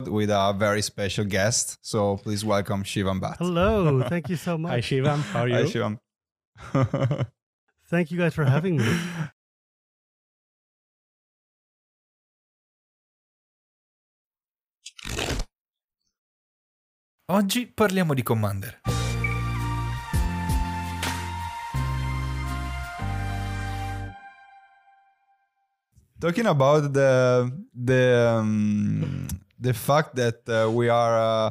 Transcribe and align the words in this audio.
with 0.00 0.30
a 0.30 0.54
very 0.58 0.82
special 0.82 1.24
guest. 1.24 1.78
So 1.82 2.16
please 2.16 2.44
welcome 2.44 2.82
Shivam 2.82 3.20
Bhatt. 3.20 3.38
Hello, 3.38 4.02
thank 4.08 4.28
you 4.28 4.36
so 4.36 4.58
much. 4.58 4.72
Hi 4.72 4.80
Shivam, 4.80 5.20
how 5.20 5.42
are 5.42 5.48
you? 5.48 5.54
Hi 5.54 5.62
Shivam. 5.64 5.98
Thank 7.86 8.10
you 8.10 8.18
guys 8.18 8.34
for 8.34 8.44
having 8.44 8.76
me. 8.78 8.98
Oggi 17.26 17.66
parliamo 17.66 18.14
di 18.14 18.22
Commander. 18.22 18.80
Talking 26.20 26.46
about 26.46 26.92
the 26.92 27.50
the 27.74 28.38
um, 28.40 29.26
the 29.64 29.74
fact 29.74 30.14
that 30.22 30.38
uh, 30.48 30.70
we 30.70 30.88
are 30.88 31.16
uh, 31.18 31.50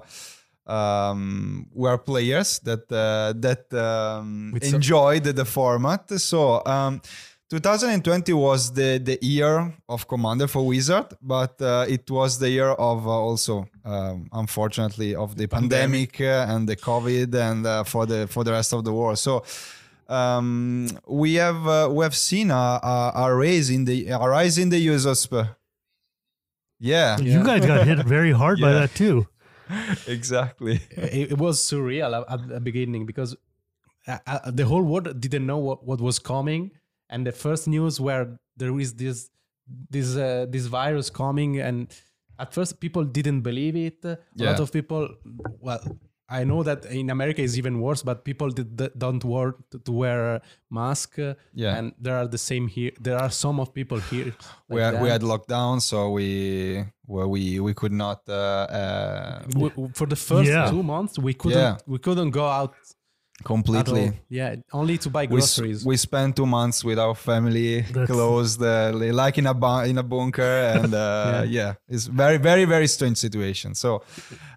um, 0.65 1.67
we 1.73 1.89
are 1.89 1.97
players 1.97 2.59
that 2.59 2.91
uh, 2.91 3.33
that 3.45 3.73
um, 3.73 4.53
enjoyed 4.61 5.23
the 5.23 5.45
format. 5.45 6.09
So 6.19 6.65
um, 6.65 7.01
2020 7.49 8.33
was 8.33 8.71
the 8.73 8.99
the 8.99 9.17
year 9.21 9.73
of 9.87 10.07
Commander 10.07 10.47
for 10.47 10.65
Wizard, 10.65 11.07
but 11.21 11.61
uh, 11.61 11.85
it 11.87 12.09
was 12.09 12.39
the 12.39 12.49
year 12.49 12.69
of 12.69 13.05
uh, 13.05 13.09
also 13.09 13.67
um, 13.85 14.27
unfortunately 14.31 15.15
of 15.15 15.35
the 15.35 15.47
pandemic, 15.47 16.21
uh, 16.21 16.45
and 16.49 16.67
the 16.67 16.75
COVID 16.75 17.35
and 17.35 17.65
uh, 17.65 17.83
for 17.83 18.05
the 18.05 18.27
for 18.27 18.43
the 18.43 18.51
rest 18.51 18.73
of 18.73 18.83
the 18.83 18.93
world. 18.93 19.19
So 19.19 19.43
um, 20.07 20.87
we 21.07 21.35
have 21.35 21.67
uh, 21.67 21.89
we 21.91 22.03
have 22.03 22.15
seen 22.15 22.51
a, 22.51 22.79
a, 22.81 23.11
a 23.15 23.35
raise 23.35 23.69
in 23.69 23.85
the 23.85 24.07
a 24.09 24.17
rise 24.19 24.57
in 24.57 24.69
the 24.69 24.79
use 24.79 25.05
of 26.83 27.19
sp- 27.19 27.25
yeah, 27.25 27.37
You 27.39 27.43
guys 27.43 27.65
got 27.65 27.87
hit 27.87 27.99
very 28.05 28.31
hard 28.31 28.59
by 28.59 28.73
that 28.73 28.93
too. 28.95 29.27
exactly. 30.07 30.79
It, 30.91 31.31
it 31.33 31.37
was 31.37 31.59
surreal 31.59 32.11
at- 32.21 32.29
at 32.33 32.47
the 32.47 32.59
beginning 32.59 33.05
because 33.05 33.35
uh, 34.07 34.17
uh, 34.27 34.51
the 34.51 34.65
whole 34.65 34.83
world 34.83 35.19
didn't 35.19 35.45
know 35.45 35.57
what, 35.57 35.85
what 35.85 36.01
was 36.01 36.19
coming. 36.19 36.71
And 37.09 37.25
the 37.25 37.31
first 37.31 37.67
news 37.67 37.99
where 37.99 38.39
there 38.57 38.77
is 38.79 38.93
this 38.95 39.29
this 39.89 40.15
uh, 40.17 40.45
this 40.49 40.65
virus 40.65 41.09
coming 41.09 41.59
and 41.59 41.87
at 42.39 42.53
first 42.53 42.79
people 42.79 43.03
didn't 43.05 43.41
believe 43.41 43.75
it. 43.75 44.03
A 44.03 44.17
Yeah. 44.35 44.51
lot 44.51 44.59
of 44.59 44.71
people 44.71 45.09
well 45.59 45.79
i 46.39 46.41
know 46.49 46.61
that 46.69 46.79
in 46.99 47.09
america 47.17 47.41
is 47.47 47.53
even 47.61 47.75
worse 47.85 48.01
but 48.09 48.17
people 48.29 48.49
did, 48.59 48.69
don't 49.03 49.23
want 49.33 49.55
to 49.87 49.91
wear 50.01 50.19
a 50.35 50.41
mask 50.79 51.09
uh, 51.19 51.33
Yeah. 51.63 51.77
and 51.77 51.85
there 52.05 52.15
are 52.21 52.27
the 52.35 52.41
same 52.49 52.65
here 52.75 52.91
there 53.07 53.17
are 53.23 53.31
some 53.43 53.57
of 53.63 53.67
people 53.79 53.99
here 54.11 54.29
we 54.69 54.81
like 54.81 54.93
had, 54.93 55.01
we 55.03 55.09
had 55.15 55.21
lockdown 55.33 55.75
so 55.89 55.97
we 56.17 56.29
well 57.13 57.29
we 57.35 57.43
we 57.67 57.73
could 57.81 57.95
not 58.05 58.19
uh, 58.29 58.65
uh, 58.79 59.39
W- 59.59 59.69
w- 59.77 59.91
for 59.99 60.07
the 60.13 60.15
first 60.29 60.49
Yeah. 60.49 60.69
two 60.73 60.83
months 60.93 61.13
we 61.27 61.33
couldn't 61.41 61.59
Yeah. 61.67 61.77
we 61.93 61.97
couldn't 62.05 62.31
go 62.41 62.45
out 62.59 62.73
at 62.73 62.77
all. 62.79 63.02
Completely 63.43 64.11
Yeah, 64.29 64.55
only 64.71 64.97
to 64.99 65.09
buy 65.09 65.25
groceries. 65.25 65.83
we 65.85 65.97
spent 65.97 66.35
two 66.35 66.45
months 66.45 66.83
with 66.83 66.99
our 66.99 67.15
family 67.15 67.81
That's- 67.81 68.07
closed 68.07 68.61
uh, 68.61 68.91
like 68.93 69.37
in 69.37 69.47
a 69.47 69.53
bu- 69.53 69.85
in 69.89 69.97
a 69.97 70.03
bunker 70.03 70.41
and 70.43 70.93
uh, 71.07 71.43
yeah. 71.47 71.73
it's 71.89 72.05
very 72.05 72.37
very 72.37 72.65
very 72.65 72.87
strange 72.87 73.17
situation 73.17 73.73
so 73.75 74.01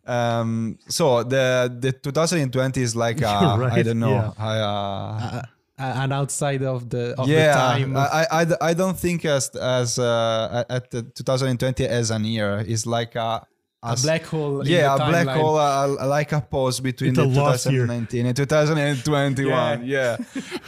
um 0.06 0.78
so 0.88 1.22
the 1.22 1.74
the 1.80 1.92
2020 1.92 2.80
is 2.82 2.94
like 2.94 3.22
uh, 3.22 3.56
right, 3.58 3.72
i 3.72 3.82
don't 3.82 3.98
know 3.98 4.10
yeah. 4.10 4.30
I, 4.38 4.58
uh, 4.58 5.42
uh, 5.78 6.02
and 6.02 6.12
outside 6.12 6.62
of 6.62 6.88
the 6.88 7.14
of 7.18 7.28
yeah, 7.28 7.52
the 7.54 7.60
time. 7.84 7.96
I, 7.96 8.06
I, 8.30 8.42
I- 8.42 8.56
I 8.70 8.74
don't 8.74 8.98
think 8.98 9.24
as 9.26 9.50
as 9.50 9.98
uh, 9.98 10.64
at 10.70 10.90
the 10.90 11.02
2020 11.02 11.86
as 11.86 12.10
an 12.10 12.24
year 12.24 12.60
is 12.66 12.86
like 12.86 13.14
a, 13.14 13.46
a 13.92 13.96
black 14.02 14.24
hole. 14.24 14.60
in 14.60 14.66
yeah 14.66 14.94
a 14.94 14.96
black 14.96 15.28
hole 15.28 15.56
uh, 15.58 16.06
like 16.06 16.32
a 16.32 16.40
pause 16.40 16.80
between 16.80 17.14
the 17.14 17.22
a 17.22 17.24
lost 17.24 17.66
year. 17.70 17.86
2019 17.86 18.26
and 18.26 18.36
2021 18.36 19.86
yeah, 19.86 20.16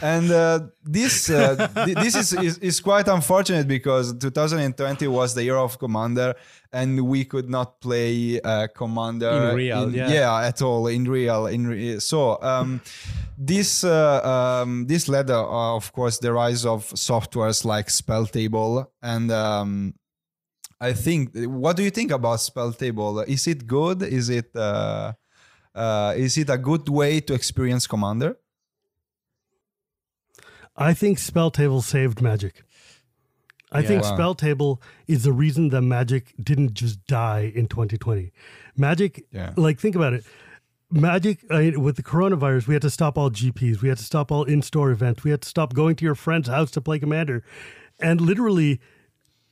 and 0.01 0.31
uh, 0.31 0.59
this 0.83 1.29
uh, 1.29 1.67
th- 1.85 1.97
this 1.97 2.15
is, 2.15 2.33
is 2.33 2.57
is 2.59 2.79
quite 2.79 3.07
unfortunate 3.07 3.67
because 3.67 4.13
2020 4.17 5.07
was 5.07 5.33
the 5.35 5.43
year 5.43 5.57
of 5.57 5.77
commander 5.79 6.33
and 6.71 7.07
we 7.07 7.25
could 7.25 7.49
not 7.49 7.81
play 7.81 8.39
uh, 8.41 8.67
commander 8.75 9.29
In 9.51 9.55
real, 9.55 9.95
yeah. 9.95 10.41
at 10.45 10.61
all 10.61 10.87
in 10.87 11.05
real 11.05 11.47
in 11.47 11.67
re- 11.67 11.99
so 11.99 12.41
um 12.41 12.81
this 13.37 13.83
uh, 13.83 14.61
um, 14.63 14.85
this 14.87 15.07
led 15.07 15.29
uh, 15.29 15.75
of 15.75 15.91
course 15.93 16.19
the 16.19 16.31
rise 16.33 16.65
of 16.65 16.85
softwares 16.89 17.63
like 17.63 17.89
spell 17.89 18.25
table 18.25 18.91
and 19.01 19.31
um, 19.31 19.93
i 20.81 20.93
think 20.93 21.29
what 21.33 21.75
do 21.77 21.83
you 21.83 21.89
think 21.91 22.11
about 22.11 22.39
spell 22.39 22.71
table 22.73 23.19
is 23.21 23.47
it 23.47 23.67
good 23.67 24.01
is 24.03 24.29
it 24.29 24.49
uh, 24.55 25.11
uh, 25.75 26.13
is 26.17 26.37
it 26.37 26.49
a 26.49 26.57
good 26.57 26.87
way 26.89 27.19
to 27.19 27.33
experience 27.33 27.85
commander 27.87 28.37
I 30.75 30.93
think 30.93 31.19
Spell 31.19 31.51
Table 31.51 31.81
saved 31.81 32.21
Magic. 32.21 32.63
I 33.71 33.81
think 33.81 34.03
Wow. 34.03 34.13
Spell 34.15 34.35
Table 34.35 34.81
is 35.07 35.23
the 35.23 35.33
reason 35.33 35.69
that 35.69 35.81
Magic 35.81 36.33
didn't 36.41 36.73
just 36.73 37.05
die 37.05 37.51
in 37.53 37.67
2020. 37.67 38.31
Magic, 38.77 39.25
Yeah. 39.31 39.51
like 39.57 39.77
think 39.79 39.95
about 39.95 40.13
it. 40.13 40.23
Magic 40.89 41.39
I 41.51 41.73
with 41.75 41.97
the 41.97 42.03
coronavirus, 42.03 42.67
we 42.67 42.73
had 42.75 42.81
to 42.83 42.89
stop 42.89 43.17
all 43.17 43.29
GPs, 43.29 43.81
we 43.81 43.89
had 43.89 43.97
to 43.97 44.03
stop 44.05 44.31
all 44.31 44.43
in-store 44.45 44.89
events, 44.89 45.23
we 45.25 45.31
had 45.31 45.41
to 45.41 45.49
stop 45.49 45.73
going 45.73 45.95
to 45.97 46.05
your 46.05 46.15
friend's 46.15 46.47
house 46.47 46.71
to 46.71 46.81
play 46.81 46.97
Commander, 46.97 47.43
and 47.99 48.21
literally, 48.21 48.79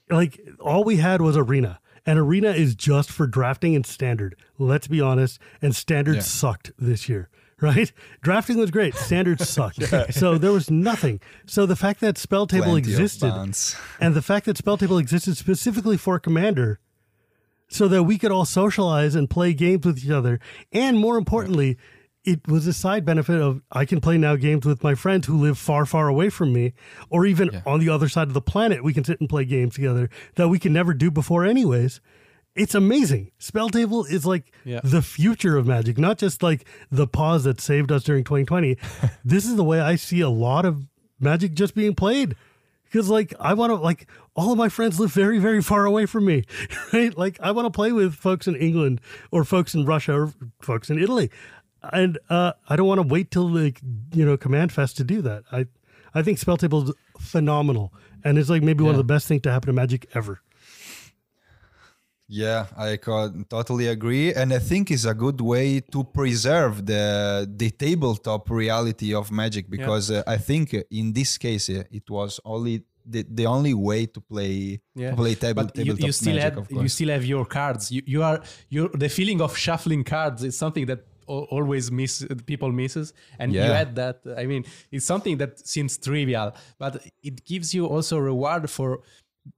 like 0.09 0.40
all 0.59 0.84
we 0.84 0.97
had 0.97 1.22
was 1.22 1.35
Arena. 1.38 1.79
And 2.06 2.18
Arena 2.18 2.51
is 2.51 2.73
just 2.73 3.12
for 3.12 3.28
drafting 3.28 3.75
and 3.75 3.85
standard. 3.85 4.35
Let's 4.57 4.88
be 4.88 5.01
honest. 5.01 5.40
And 5.62 5.75
standard 5.75 6.16
Yeah. 6.16 6.22
sucked 6.22 6.72
this 6.79 7.09
year, 7.09 7.28
right? 7.62 7.91
Drafting 8.22 8.57
was 8.57 8.72
great. 8.72 8.96
Standard 8.96 9.41
sucked. 9.41 9.84
So 10.13 10.38
there 10.38 10.53
was 10.53 10.72
nothing. 10.72 11.19
So 11.46 11.66
the 11.66 11.75
fact 11.75 12.00
that 12.00 12.17
Spell 12.17 12.47
Table 12.47 12.66
Plenty 12.67 12.79
existed 12.79 13.34
and 14.00 14.16
the 14.16 14.22
fact 14.22 14.46
that 14.46 14.57
Spell 14.57 14.78
Table 14.78 14.97
existed 14.97 15.35
specifically 15.35 15.97
for 15.97 16.17
Commander 16.17 16.79
so 17.67 17.90
that 17.90 18.03
we 18.03 18.17
could 18.17 18.31
all 18.31 18.46
socialize 18.46 19.13
and 19.13 19.29
play 19.29 19.53
games 19.53 19.85
with 19.85 19.97
each 20.01 20.09
other. 20.09 20.40
And 20.72 20.97
more 20.97 21.17
importantly, 21.17 21.78
it 22.27 22.47
was 22.47 22.67
a 22.67 22.73
side 22.73 23.05
benefit 23.05 23.39
of 23.41 23.61
I 23.71 23.85
can 23.85 24.01
play 24.01 24.17
now 24.17 24.35
games 24.35 24.65
with 24.65 24.83
my 24.83 24.93
friends 24.95 25.25
who 25.27 25.38
live 25.38 25.57
far, 25.57 25.85
far 25.85 26.07
away 26.09 26.29
from 26.29 26.51
me, 26.53 26.73
or 27.09 27.25
even 27.25 27.61
on 27.65 27.79
the 27.79 27.89
other 27.89 28.09
side 28.09 28.27
of 28.27 28.33
the 28.33 28.41
planet. 28.41 28.83
We 28.83 28.93
can 28.93 29.03
sit 29.05 29.19
and 29.21 29.29
play 29.29 29.45
games 29.45 29.75
together 29.75 30.09
that 30.35 30.49
we 30.49 30.59
can 30.59 30.73
never 30.73 30.93
do 30.93 31.09
before, 31.09 31.45
anyways. 31.45 32.01
It's 32.53 32.75
amazing. 32.75 33.31
Spell 33.37 33.69
Table 33.69 34.03
is 34.05 34.25
like 34.25 34.51
Yeah. 34.66 34.81
the 34.83 35.01
future 35.01 35.57
of 35.57 35.67
Magic, 35.67 35.97
not 35.97 36.17
just 36.17 36.43
like 36.43 36.66
the 36.91 37.07
pause 37.07 37.43
that 37.45 37.61
saved 37.61 37.91
us 37.91 38.03
during 38.03 38.23
2020. 38.23 38.77
this 39.25 39.45
is 39.45 39.55
the 39.55 39.63
way 39.63 39.79
I 39.79 39.95
see 39.95 40.21
a 40.21 40.29
lot 40.29 40.66
of 40.66 40.87
Magic 41.19 41.53
just 41.53 41.75
being 41.75 41.95
played 41.95 42.35
because 42.85 43.09
like 43.09 43.33
I 43.39 43.53
want 43.53 43.71
to 43.71 43.75
like 43.75 44.07
all 44.35 44.51
of 44.51 44.57
my 44.57 44.69
friends 44.69 44.99
live 44.99 45.11
very 45.11 45.39
very 45.39 45.61
far 45.61 45.85
away 45.85 46.05
from 46.05 46.25
me, 46.25 46.43
right? 46.93 47.16
Like 47.17 47.39
I 47.41 47.51
want 47.51 47.66
to 47.67 47.71
play 47.71 47.91
with 47.91 48.13
folks 48.16 48.47
in 48.47 48.55
England 48.55 49.01
or 49.31 49.43
folks 49.43 49.73
in 49.75 49.85
Russia 49.85 50.13
or 50.13 50.33
folks 50.61 50.89
in 50.89 50.97
Italy, 50.97 51.29
and 51.93 52.17
uh, 52.29 52.53
I 52.69 52.75
don't 52.75 52.87
want 52.87 53.01
to 53.01 53.07
wait 53.07 53.31
till 53.31 53.49
like 53.49 53.81
you 54.13 54.25
know 54.25 54.37
Command 54.37 54.71
Fest 54.71 54.97
to 54.97 55.03
do 55.03 55.21
that. 55.23 55.43
I 55.51 55.67
I 56.13 56.23
think 56.23 56.37
Spell 56.39 56.57
Table 56.57 56.89
is 56.89 56.95
phenomenal, 57.19 57.93
and 58.23 58.37
it's 58.37 58.49
like 58.49 58.63
maybe 58.63 58.83
one 58.83 58.91
of 58.91 58.97
the 58.97 59.03
best 59.03 59.27
things 59.27 59.41
to 59.43 59.51
happen 59.51 59.67
to 59.67 59.73
Magic 59.73 60.07
ever. 60.13 60.41
Yeah, 62.29 62.65
I 62.75 62.97
co- 62.97 63.31
totally 63.49 63.87
agree, 63.87 64.33
and 64.33 64.51
I 64.53 64.59
think 64.59 64.91
it's 64.91 65.05
a 65.05 65.13
good 65.13 65.39
way 65.39 65.79
to 65.79 66.03
preserve 66.03 66.85
the 66.85 67.47
the 67.49 67.69
tabletop 67.71 68.49
reality 68.49 69.13
of 69.13 69.31
Magic 69.31 69.69
because 69.69 70.11
uh, 70.11 70.23
I 70.27 70.37
think 70.37 70.73
uh, 70.73 70.81
in 70.91 71.13
this 71.13 71.37
case 71.37 71.69
uh, 71.69 71.83
it 71.89 72.09
was 72.09 72.41
only 72.43 72.83
the, 73.05 73.25
the 73.29 73.45
only 73.45 73.73
way 73.73 74.07
to 74.07 74.19
play 74.19 74.81
Yeah. 74.93 75.15
play 75.15 75.35
table, 75.35 75.63
but 75.63 75.77
you, 75.77 75.93
you 75.93 76.11
still 76.11 76.35
Magic. 76.35 76.43
have 76.55 76.57
of 76.57 76.71
you 76.83 76.89
still 76.89 77.09
have 77.09 77.23
your 77.23 77.45
cards. 77.45 77.91
You, 77.93 78.01
you 78.05 78.23
are 78.23 78.41
you 78.69 78.89
the 78.93 79.07
feeling 79.07 79.39
of 79.41 79.55
shuffling 79.55 80.03
cards 80.03 80.43
is 80.43 80.57
something 80.57 80.85
that 80.87 80.99
al- 80.99 81.05
always 81.28 81.91
miss 81.91 82.26
people 82.46 82.72
misses, 82.72 83.14
and 83.40 83.53
you 83.53 83.62
add 83.62 83.96
that. 83.96 84.22
I 84.38 84.46
mean, 84.46 84.66
it's 84.91 85.06
something 85.06 85.38
that 85.38 85.59
seems 85.68 85.97
trivial, 85.97 86.53
but 86.79 87.06
it 87.24 87.46
gives 87.46 87.74
you 87.74 87.85
also 87.85 88.18
reward 88.18 88.70
for 88.70 89.02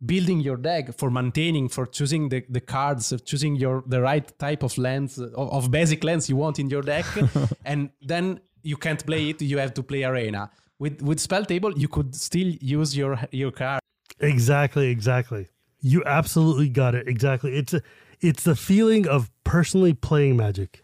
building 0.05 0.39
your 0.39 0.55
deck 0.55 0.95
for 0.99 1.09
maintaining 1.09 1.67
for 1.67 1.87
choosing 1.87 2.29
the, 2.29 2.45
the 2.47 2.61
cards 2.61 3.11
of 3.11 3.25
choosing 3.25 3.55
your 3.55 3.83
the 3.87 3.99
right 3.99 4.37
type 4.37 4.61
of 4.61 4.77
lands 4.77 5.17
of, 5.17 5.33
of 5.33 5.71
basic 5.71 6.03
lands 6.03 6.29
you 6.29 6.35
want 6.35 6.59
in 6.59 6.69
your 6.69 6.83
deck 6.83 7.05
and 7.65 7.89
then 7.99 8.39
you 8.61 8.77
can't 8.77 9.03
play 9.07 9.31
it 9.31 9.41
you 9.41 9.57
have 9.57 9.73
to 9.73 9.81
play 9.81 10.03
arena 10.03 10.47
with 10.77 11.01
with 11.01 11.19
spell 11.19 11.43
table 11.43 11.75
you 11.75 11.87
could 11.87 12.13
still 12.13 12.49
use 12.61 12.95
your 12.95 13.17
your 13.31 13.49
card 13.49 13.79
Exactly, 14.19 14.89
exactly. 14.89 15.47
You 15.81 16.03
absolutely 16.05 16.69
got 16.69 16.95
it. 16.95 17.07
Exactly. 17.07 17.55
It's 17.55 17.73
a, 17.73 17.81
it's 18.19 18.43
the 18.43 18.55
feeling 18.55 19.07
of 19.07 19.31
personally 19.43 19.93
playing 19.93 20.37
Magic. 20.37 20.83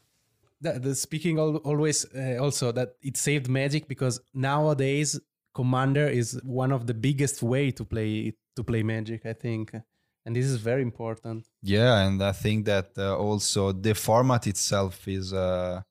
The, 0.66 0.80
the 0.80 0.96
speaking 0.96 1.40
al- 1.40 1.64
always 1.70 2.06
uh, 2.14 2.38
also 2.46 2.72
that 2.72 2.90
it 3.02 3.16
saved 3.18 3.48
magic 3.48 3.88
because 3.88 4.20
nowadays 4.34 5.20
commander 5.54 6.08
is 6.08 6.40
one 6.44 6.72
of 6.72 6.82
the 6.90 6.94
biggest 6.94 7.38
way 7.42 7.72
to 7.72 7.84
play 7.94 8.34
to 8.56 8.64
play 8.64 8.82
magic 8.84 9.26
i 9.26 9.34
think 9.34 9.74
and 10.26 10.36
this 10.36 10.46
is 10.46 10.58
very 10.58 10.82
important. 10.82 11.46
Yeah, 11.62 12.00
and 12.00 12.22
I 12.22 12.32
think 12.32 12.66
that 12.66 12.92
uh, 12.98 13.16
also 13.16 13.72
the 13.72 13.94
format 13.94 14.48
itself 14.48 15.08
is 15.08 15.32
uh, 15.32 15.82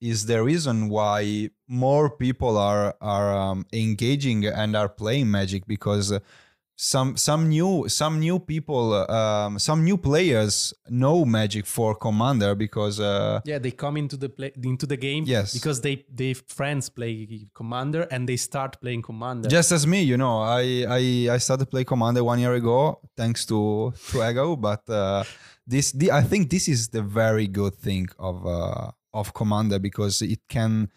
is 0.00 0.26
the 0.26 0.42
reason 0.42 0.88
why 0.90 1.50
more 1.66 2.10
people 2.10 2.58
are 2.58 2.94
are 3.00 3.34
um, 3.34 3.66
engaging 3.72 4.44
and 4.46 4.76
are 4.76 4.88
playing 4.88 5.30
Magic 5.30 5.66
because 5.66 6.12
some 6.76 7.16
some 7.16 7.48
new 7.48 7.88
some 7.88 8.18
new 8.18 8.38
people 8.40 8.92
um, 9.08 9.58
some 9.58 9.84
new 9.84 9.96
players 9.96 10.74
know 10.88 11.24
Magic 11.24 11.66
for 11.66 11.94
Commander 11.94 12.54
because 12.56 12.98
uh, 12.98 13.40
Yeah, 13.44 13.58
they 13.58 13.70
come 13.70 13.96
into 13.96 14.16
the 14.16 14.28
play 14.28 14.52
into 14.62 14.86
the 14.86 14.96
game 14.96 15.24
Yes. 15.26 15.54
because 15.54 15.80
they 15.82 16.04
they 16.12 16.34
friends 16.34 16.88
play 16.88 17.46
Commander 17.54 18.02
and 18.10 18.28
they 18.28 18.36
start 18.36 18.80
playing 18.80 19.02
Commander. 19.02 19.48
just 19.48 19.70
as 19.70 19.86
me, 19.86 20.02
you 20.02 20.16
know, 20.16 20.40
I 20.40 20.84
I 20.88 21.34
I 21.34 21.38
started 21.38 21.70
play 21.70 21.84
Commander 21.84 22.24
one 22.24 22.40
year 22.40 22.54
ago 22.54 23.00
thanks 23.16 23.46
to 23.46 23.92
to 24.10 24.28
Ego, 24.28 24.56
but 24.56 24.82
uh, 24.90 25.22
this 25.66 25.92
the, 25.92 26.10
I 26.10 26.22
think 26.22 26.50
this 26.50 26.66
is 26.68 26.88
the 26.88 27.02
very 27.02 27.46
good 27.46 27.74
thing 27.76 28.08
of 28.18 28.44
uh, 28.46 28.90
of 29.12 29.32
Commander 29.32 29.78
because 29.78 30.22
it 30.22 30.40
can 30.48 30.90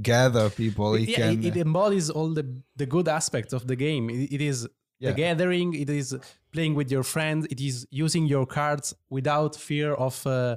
gather 0.00 0.50
people. 0.50 0.94
It 0.94 1.08
yeah, 1.08 1.16
can 1.16 1.44
it, 1.44 1.56
it 1.56 1.56
embodies 1.56 2.10
all 2.10 2.34
the 2.34 2.44
the 2.76 2.86
good 2.86 3.08
aspects 3.08 3.52
of 3.54 3.66
the 3.66 3.76
game. 3.76 4.10
It, 4.10 4.30
it 4.36 4.40
is 4.42 4.68
Yeah. 5.02 5.10
the 5.10 5.16
gathering. 5.16 5.74
It 5.74 5.90
is 5.90 6.16
playing 6.52 6.74
with 6.76 6.90
your 6.92 7.02
friends. 7.14 7.46
It 7.50 7.60
is 7.60 7.86
using 7.90 8.24
your 8.34 8.46
cards 8.46 8.94
without 9.10 9.56
fear 9.56 9.90
of 9.94 10.26
uh, 10.26 10.56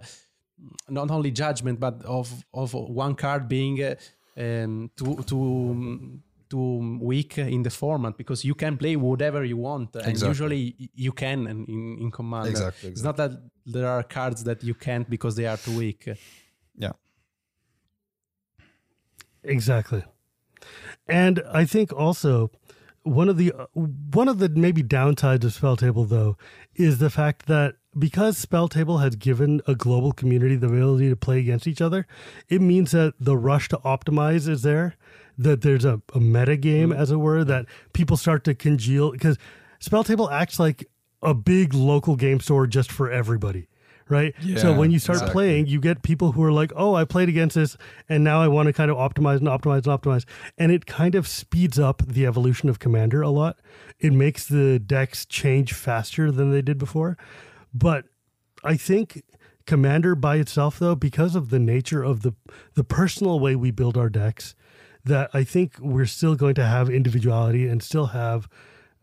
not 0.90 1.10
only 1.12 1.32
judgment, 1.32 1.80
but 1.80 1.96
of 2.06 2.28
of 2.54 2.74
one 2.74 3.16
card 3.16 3.48
being 3.48 3.76
uh, 3.84 3.96
um, 4.38 4.90
too 4.98 5.16
too 5.32 6.20
too 6.48 7.00
weak 7.02 7.38
in 7.40 7.64
the 7.64 7.70
format 7.72 8.14
because 8.18 8.46
you 8.50 8.56
can 8.56 8.78
play 8.78 8.96
whatever 8.96 9.44
you 9.44 9.58
want, 9.58 9.96
and 9.96 10.08
Exactly. 10.08 10.30
usually 10.34 10.64
you 11.06 11.12
can 11.12 11.40
in 11.48 11.66
in, 11.76 11.98
in 12.04 12.12
Commander. 12.12 12.50
Exactly, 12.52 12.90
It's 12.92 13.04
not 13.10 13.18
that 13.18 13.32
there 13.66 13.88
are 13.88 14.04
cards 14.04 14.44
that 14.44 14.64
you 14.64 14.76
can't 14.76 15.10
because 15.10 15.36
they 15.36 15.48
are 15.48 15.58
too 15.58 15.76
weak. 15.78 16.08
yeah. 16.78 16.94
Exactly. 19.44 20.04
And 21.08 21.42
I 21.62 21.66
think 21.66 21.94
also 21.94 22.50
one 23.06 23.30
of 23.30 23.38
the 23.38 23.54
uh, 23.54 23.68
one 23.76 24.28
of 24.28 24.40
the 24.40 24.50
maybe 24.50 24.84
downsides 24.84 25.44
of 25.44 25.54
Spell 25.54 25.78
Table 25.78 26.06
though 26.06 26.38
is 26.76 26.98
the 26.98 27.10
fact 27.10 27.46
that 27.46 27.76
because 27.98 28.38
Spell 28.38 28.68
Table 28.68 28.98
has 28.98 29.16
given 29.16 29.62
a 29.68 29.76
global 29.76 30.12
community 30.12 30.56
the 30.56 30.68
ability 30.68 31.10
to 31.10 31.16
play 31.16 31.40
against 31.40 31.68
each 31.68 31.82
other, 31.82 32.08
it 32.50 32.62
means 32.62 32.92
that 32.92 33.14
the 33.20 33.38
rush 33.38 33.70
to 33.70 33.78
optimize 33.78 34.50
is 34.50 34.64
there. 34.64 34.96
That 35.38 35.62
there's 35.62 35.86
a, 35.86 36.02
a 36.14 36.20
meta 36.20 36.58
game, 36.58 36.92
as 36.92 37.12
it 37.12 37.18
were, 37.18 37.44
that 37.44 37.66
people 37.94 38.18
start 38.18 38.44
to 38.46 38.56
congeal 38.56 39.12
because 39.12 39.38
Spell 39.80 40.04
Table 40.04 40.30
acts 40.30 40.60
like 40.60 40.90
a 41.22 41.34
big 41.34 41.74
local 41.74 42.16
game 42.16 42.40
store 42.40 42.66
just 42.68 42.92
for 42.92 43.12
everybody. 43.12 43.68
Right. 44.08 44.36
so 44.58 44.72
when 44.72 44.92
you 44.92 45.00
start 45.00 45.16
exactly. 45.16 45.34
playing, 45.34 45.66
you 45.66 45.82
get 45.82 46.04
people 46.04 46.34
who 46.34 46.44
are 46.44 46.52
like, 46.52 46.72
oh, 46.76 46.94
I 46.94 47.06
played 47.06 47.28
against 47.28 47.56
this 47.56 47.76
and 48.08 48.24
now 48.24 48.40
I 48.40 48.48
want 48.48 48.68
to 48.68 48.74
kind 48.74 48.92
of 48.92 48.98
optimize 48.98 49.38
and 49.38 49.48
optimize 49.48 49.88
and 49.88 50.00
optimize. 50.00 50.26
And 50.60 50.72
it 50.72 50.86
kind 50.86 51.16
of 51.16 51.28
speeds 51.28 51.80
up 51.80 52.04
the 52.06 52.28
evolution 52.28 52.70
of 52.70 52.78
Commander 52.78 53.24
a 53.24 53.30
lot. 53.30 53.58
It 54.00 54.14
makes 54.14 54.46
the 54.46 54.78
decks 54.78 55.26
change 55.26 55.74
faster 55.74 56.32
than 56.32 56.52
they 56.52 56.62
did 56.62 56.78
before. 56.78 57.18
But 57.74 58.06
I 58.64 58.78
think 58.78 59.24
Commander 59.66 60.14
by 60.14 60.36
itself, 60.36 60.78
though, 60.78 60.96
because 60.96 61.36
of 61.36 61.50
the 61.50 61.60
nature 61.60 62.04
of 62.04 62.22
the 62.22 62.34
the 62.76 62.84
personal 62.84 63.40
way 63.40 63.56
we 63.56 63.72
build 63.72 63.98
our 63.98 64.10
decks, 64.10 64.54
that 65.04 65.32
I 65.34 65.44
think 65.44 65.78
we're 65.80 66.06
still 66.06 66.36
going 66.36 66.56
to 66.56 66.66
have 66.66 66.90
individuality 66.90 67.68
and 67.68 67.82
still 67.82 68.08
have 68.08 68.48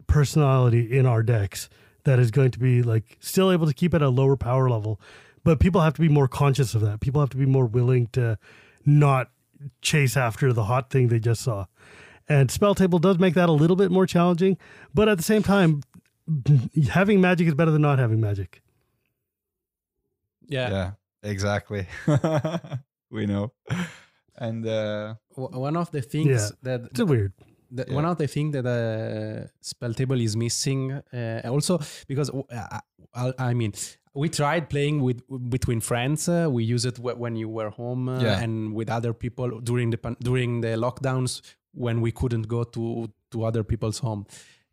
personality 0.06 0.96
in 0.96 1.06
our 1.06 1.22
decks 1.22 1.68
that 2.04 2.18
is 2.18 2.30
going 2.30 2.50
to 2.52 2.58
be 2.58 2.82
like 2.82 3.16
still 3.20 3.50
able 3.52 3.66
to 3.66 3.74
keep 3.74 3.94
at 3.94 4.02
a 4.02 4.08
lower 4.08 4.36
power 4.36 4.68
level. 4.68 5.00
But 5.44 5.58
people 5.60 5.80
have 5.80 5.94
to 5.94 6.00
be 6.00 6.08
more 6.08 6.28
conscious 6.28 6.74
of 6.74 6.80
that. 6.82 7.00
People 7.00 7.20
have 7.20 7.30
to 7.30 7.36
be 7.36 7.46
more 7.46 7.66
willing 7.66 8.06
to 8.12 8.38
not 8.84 9.30
chase 9.80 10.16
after 10.16 10.52
the 10.52 10.64
hot 10.64 10.90
thing 10.90 11.08
they 11.08 11.18
just 11.18 11.42
saw. 11.42 11.66
And 12.28 12.50
Spell 12.50 12.74
Table 12.74 12.98
does 13.00 13.18
make 13.18 13.34
that 13.34 13.48
a 13.48 13.52
little 13.52 13.76
bit 13.76 13.90
more 13.90 14.06
challenging, 14.06 14.56
but 14.94 15.08
at 15.08 15.16
the 15.18 15.24
same 15.24 15.42
time, 15.42 15.82
having 16.90 17.20
magic 17.20 17.48
is 17.48 17.54
better 17.54 17.70
than 17.72 17.82
not 17.82 17.98
having 17.98 18.20
magic. 18.20 18.62
Yeah. 20.48 20.70
yeah 20.70 20.90
exactly 21.22 21.86
we 23.10 23.26
know 23.26 23.52
and 24.36 24.66
uh 24.66 25.14
One 25.34 25.76
of 25.76 25.90
the 25.92 26.02
things 26.02 26.26
Yeah. 26.28 26.48
that 26.62 26.80
It's 26.90 27.02
weird. 27.02 27.32
Yeah. 27.74 27.94
one 27.94 28.04
of 28.04 28.16
the 28.18 28.26
things 28.26 28.52
that 28.56 28.66
uh, 28.66 29.48
spell 29.60 29.94
table 29.94 30.20
is 30.20 30.36
missing 30.36 30.92
uh, 30.92 31.40
also 31.44 31.78
because 32.06 32.28
uh, 32.30 32.80
I, 33.14 33.32
I 33.50 33.54
mean 33.54 33.72
we 34.14 34.28
tried 34.28 34.68
playing 34.68 35.00
with 35.06 35.18
between 35.56 35.80
friends 35.80 36.28
uh, 36.28 36.48
we 36.50 36.62
use 36.64 36.84
it 36.90 36.96
wh- 36.98 37.18
when 37.18 37.34
you 37.42 37.48
were 37.48 37.70
home 37.70 38.08
uh, 38.08 38.20
Yeah. 38.20 38.42
and 38.42 38.74
with 38.74 38.88
other 38.90 39.12
people 39.14 39.48
during 39.60 39.88
the 39.90 39.98
pan- 40.04 40.18
during 40.20 40.60
the 40.60 40.76
lockdowns 40.76 41.40
when 41.84 42.00
we 42.04 42.10
couldn't 42.12 42.46
go 42.56 42.62
to 42.64 43.08
to 43.30 43.44
other 43.48 43.62
people's 43.64 43.98
home 44.00 44.26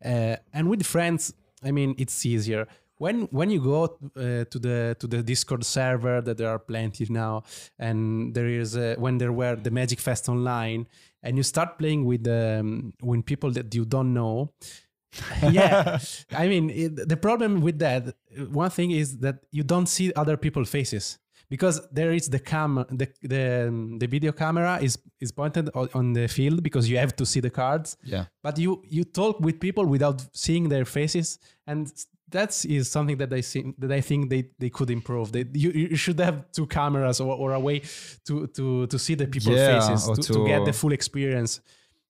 uh, 0.04 0.36
and 0.56 0.68
with 0.68 0.82
friends 0.84 1.32
i 1.68 1.70
mean 1.72 1.94
it's 2.02 2.26
easier 2.26 2.66
when 3.00 3.22
when 3.30 3.48
you 3.50 3.60
go 3.60 3.84
uh, 3.84 4.44
to 4.52 4.58
the 4.66 4.94
to 5.00 5.06
the 5.06 5.22
discord 5.22 5.64
server 5.64 6.20
that 6.20 6.36
there 6.36 6.50
are 6.50 6.58
plenty 6.58 7.06
now 7.08 7.42
and 7.78 8.34
there 8.34 8.46
is 8.46 8.76
uh, 8.76 8.94
when 8.98 9.16
there 9.18 9.32
were 9.32 9.56
the 9.56 9.70
magic 9.70 9.98
fest 9.98 10.28
online 10.28 10.86
and 11.22 11.36
you 11.38 11.42
start 11.42 11.78
playing 11.78 12.04
with 12.04 12.28
um, 12.28 12.92
with 13.02 13.24
people 13.24 13.50
that 13.50 13.74
you 13.74 13.84
don't 13.84 14.12
know 14.12 14.52
yeah. 15.50 15.98
I 16.42 16.46
mean 16.46 16.70
it, 16.70 17.08
the 17.08 17.16
problem 17.16 17.62
with 17.62 17.78
that 17.78 18.14
one 18.52 18.70
thing 18.70 18.90
is 18.90 19.18
that 19.18 19.36
you 19.50 19.64
don't 19.64 19.86
see 19.86 20.12
other 20.14 20.36
people's 20.36 20.70
faces 20.70 21.18
because 21.48 21.80
there 21.90 22.12
is 22.12 22.28
the 22.28 22.38
cam 22.38 22.84
the 22.90 23.08
the, 23.22 23.68
um, 23.68 23.98
the 23.98 24.06
video 24.06 24.32
camera 24.32 24.78
is 24.80 24.98
is 25.20 25.32
pointed 25.32 25.70
on, 25.74 25.88
on 25.94 26.12
the 26.12 26.28
field 26.28 26.62
because 26.62 26.88
you 26.88 26.98
have 26.98 27.16
to 27.16 27.24
see 27.26 27.40
the 27.40 27.50
cards. 27.50 27.96
Yeah. 28.04 28.26
But 28.42 28.58
you 28.58 28.82
you 28.86 29.04
talk 29.04 29.40
with 29.40 29.58
people 29.58 29.84
without 29.86 30.18
seeing 30.32 30.68
their 30.68 30.84
faces 30.84 31.38
and 31.66 31.90
that 32.30 32.64
is 32.64 32.90
something 32.90 33.16
that 33.18 33.32
I 33.32 33.40
think 33.40 33.78
that 33.80 33.92
I 33.92 34.00
think 34.00 34.30
they, 34.30 34.48
they 34.58 34.70
could 34.70 34.90
improve. 34.90 35.32
They, 35.32 35.44
you, 35.52 35.70
you 35.70 35.96
should 35.96 36.18
have 36.20 36.50
two 36.52 36.66
cameras 36.66 37.20
or, 37.20 37.34
or 37.34 37.52
a 37.54 37.60
way 37.60 37.82
to, 38.26 38.46
to, 38.48 38.86
to 38.86 38.98
see 38.98 39.14
the 39.14 39.26
people's 39.26 39.58
Yeah, 39.58 39.80
faces 39.80 40.08
or 40.08 40.16
to, 40.16 40.22
to 40.22 40.46
get 40.46 40.64
the 40.64 40.72
full 40.72 40.92
experience. 40.92 41.60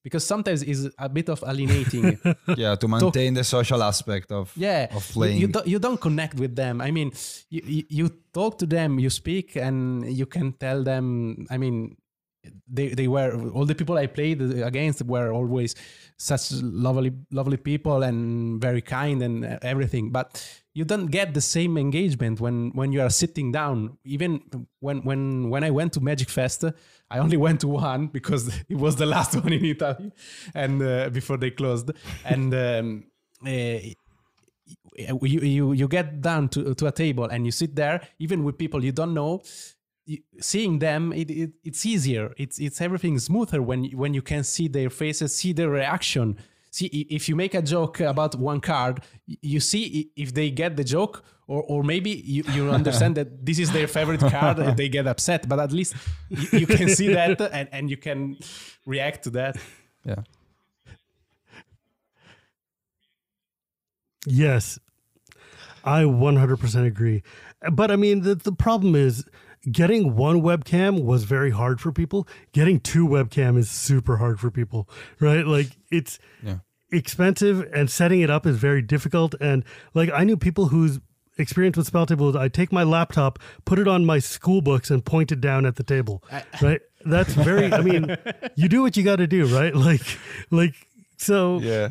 Because 0.03 0.27
sometimes 0.27 0.63
it's 0.63 0.89
a 0.99 1.09
bit 1.11 1.29
of 1.29 1.45
alienating. 1.47 2.19
yeah 2.57 2.75
to 2.75 2.89
maintain 2.89 3.35
the 3.35 3.45
social 3.45 3.83
aspect 3.83 4.33
of 4.33 4.51
yeah 4.57 4.89
of 4.95 5.07
playing 5.09 5.39
you, 5.39 5.47
don't, 5.49 5.67
you 5.67 5.79
don't 5.79 6.01
connect 6.01 6.35
with 6.37 6.57
them 6.57 6.81
i 6.81 6.91
mean 6.91 7.13
you, 7.51 7.61
you, 7.65 7.85
you 7.89 8.09
talk 8.33 8.57
to 8.57 8.67
them 8.67 8.99
you 8.99 9.11
speak 9.11 9.57
and 9.57 10.11
you 10.11 10.25
can 10.25 10.53
tell 10.55 10.83
them 10.83 11.47
i 11.51 11.59
mean 11.59 11.97
they, 12.69 12.89
they 12.89 13.09
were 13.09 13.51
all 13.51 13.67
the 13.67 13.75
people 13.75 13.99
i 13.99 14.07
played 14.07 14.41
against 14.41 15.03
were 15.03 15.33
always 15.33 15.75
such 16.21 16.53
lovely 16.61 17.13
lovely 17.31 17.57
people 17.57 18.03
and 18.03 18.61
very 18.61 18.83
kind 18.83 19.23
and 19.23 19.45
everything. 19.63 20.11
But 20.11 20.47
you 20.75 20.85
don't 20.85 21.07
get 21.07 21.33
the 21.33 21.41
same 21.41 21.79
engagement 21.79 22.41
when 22.41 22.71
when 22.75 22.93
you 22.93 23.01
are 23.01 23.09
sitting 23.09 23.53
down. 23.53 23.97
Even 24.05 24.43
when 24.81 25.03
when 25.03 25.49
when 25.49 25.65
i 25.65 25.71
went 25.71 25.95
to 25.95 26.01
magic 26.01 26.29
fest 26.29 26.65
i 27.11 27.19
only 27.19 27.37
went 27.47 27.61
to 27.61 27.69
one 27.69 28.09
because 28.09 28.49
it 28.69 28.77
was 28.77 28.97
the 28.97 29.07
last 29.07 29.35
one 29.43 29.53
in 29.53 29.65
italy 29.65 30.13
and 30.55 30.83
uh, 30.83 31.09
before 31.09 31.39
they 31.39 31.51
closed. 31.51 31.91
And 32.25 32.55
um, 32.55 33.05
uh, 33.47 33.79
you, 35.23 35.41
you 35.41 35.73
you 35.73 35.89
get 35.89 36.21
down 36.21 36.51
to, 36.51 36.75
to 36.75 36.87
a 36.87 36.93
table 36.93 37.25
and 37.25 37.47
you 37.47 37.53
sit 37.53 37.75
there 37.75 38.03
even 38.19 38.45
with 38.45 38.59
people 38.59 38.85
you 38.85 38.93
don't 38.93 39.15
know 39.15 39.43
seeing 40.41 40.79
them 40.81 41.13
it, 41.13 41.31
it 41.31 41.51
it's 41.65 41.85
easier. 41.87 42.33
It's 42.37 42.59
it's 42.59 42.81
everything 42.81 43.19
smoother 43.19 43.61
when 43.63 43.85
you- 43.85 43.97
when 43.99 44.13
you 44.15 44.23
can 44.23 44.43
see 44.45 44.69
their 44.69 44.91
faces 44.91 45.35
see 45.37 45.53
their 45.53 45.71
reaction. 45.71 46.37
See 46.73 46.87
if 46.87 47.29
you 47.29 47.35
make 47.37 47.55
a 47.55 47.63
joke 47.63 47.99
about 48.01 48.37
one 48.37 48.61
card 48.61 49.01
you 49.27 49.59
see 49.61 50.11
if 50.17 50.33
they 50.35 50.51
get 50.53 50.77
the 50.77 50.85
joke 50.85 51.25
or, 51.49 51.65
or 51.65 51.83
maybe 51.83 52.11
you, 52.11 52.45
you 52.55 52.71
understand 52.79 53.17
that 53.17 53.45
this 53.45 53.59
is 53.59 53.73
their 53.73 53.89
favorite 53.89 54.21
card 54.21 54.59
and 54.61 54.77
they 54.77 54.89
get 54.89 55.07
upset 55.09 55.49
but 55.49 55.59
at 55.59 55.73
least 55.73 55.95
you, 56.29 56.61
you 56.61 56.67
can 56.69 56.89
see 56.89 57.09
that 57.19 57.41
and, 57.41 57.69
and 57.73 57.91
you 57.91 57.97
can 57.97 58.37
react 58.87 59.25
to 59.25 59.31
that. 59.31 59.57
Yeah. 60.05 60.23
Yes, 64.27 64.79
I 65.85 66.03
100% 66.03 66.87
agree. 66.87 67.23
But 67.73 67.91
I 67.91 67.97
mean, 67.97 68.21
the, 68.23 68.35
the 68.35 68.53
problem 68.53 68.95
is 68.95 69.25
getting 69.71 70.17
one 70.17 70.41
webcam 70.43 71.05
was 71.05 71.25
very 71.25 71.51
hard 71.51 71.81
for 71.81 71.93
people. 71.93 72.27
Getting 72.53 72.81
two 72.81 73.07
webcam 73.07 73.59
is 73.59 73.71
super 73.71 74.17
hard 74.19 74.41
for 74.41 74.51
people, 74.51 74.89
right? 75.21 75.47
Like 75.47 75.69
it's 75.91 76.19
Yeah. 76.43 76.59
expensive 76.93 77.69
and 77.73 77.91
setting 77.91 78.21
it 78.21 78.31
up 78.31 78.47
is 78.47 78.57
very 78.57 78.83
difficult. 78.83 79.35
And 79.41 79.65
like 79.95 80.11
I 80.13 80.25
knew 80.25 80.37
people 80.37 80.69
whose 80.69 81.01
experience 81.39 81.77
with 81.77 81.87
spell 81.87 82.07
table 82.07 82.27
was 82.27 82.37
I 82.37 82.49
take 82.49 82.73
my 82.73 82.83
laptop, 82.83 83.39
put 83.65 83.79
it 83.79 83.89
on 83.89 84.05
my 84.05 84.19
school 84.19 84.61
books 84.61 84.91
and 84.91 85.05
point 85.05 85.33
it 85.33 85.41
down 85.41 85.65
at 85.67 85.77
the 85.77 85.83
table, 85.85 86.23
right? 86.63 86.81
That's 87.05 87.33
very, 87.33 87.73
I 87.73 87.81
mean, 87.81 88.17
you 88.57 88.69
do 88.69 88.83
what 88.83 88.97
you 88.97 89.03
got 89.03 89.17
to 89.17 89.27
do, 89.27 89.47
right? 89.47 89.75
Like, 89.91 90.03
like, 90.51 90.75
so 91.17 91.59
yeah 91.61 91.91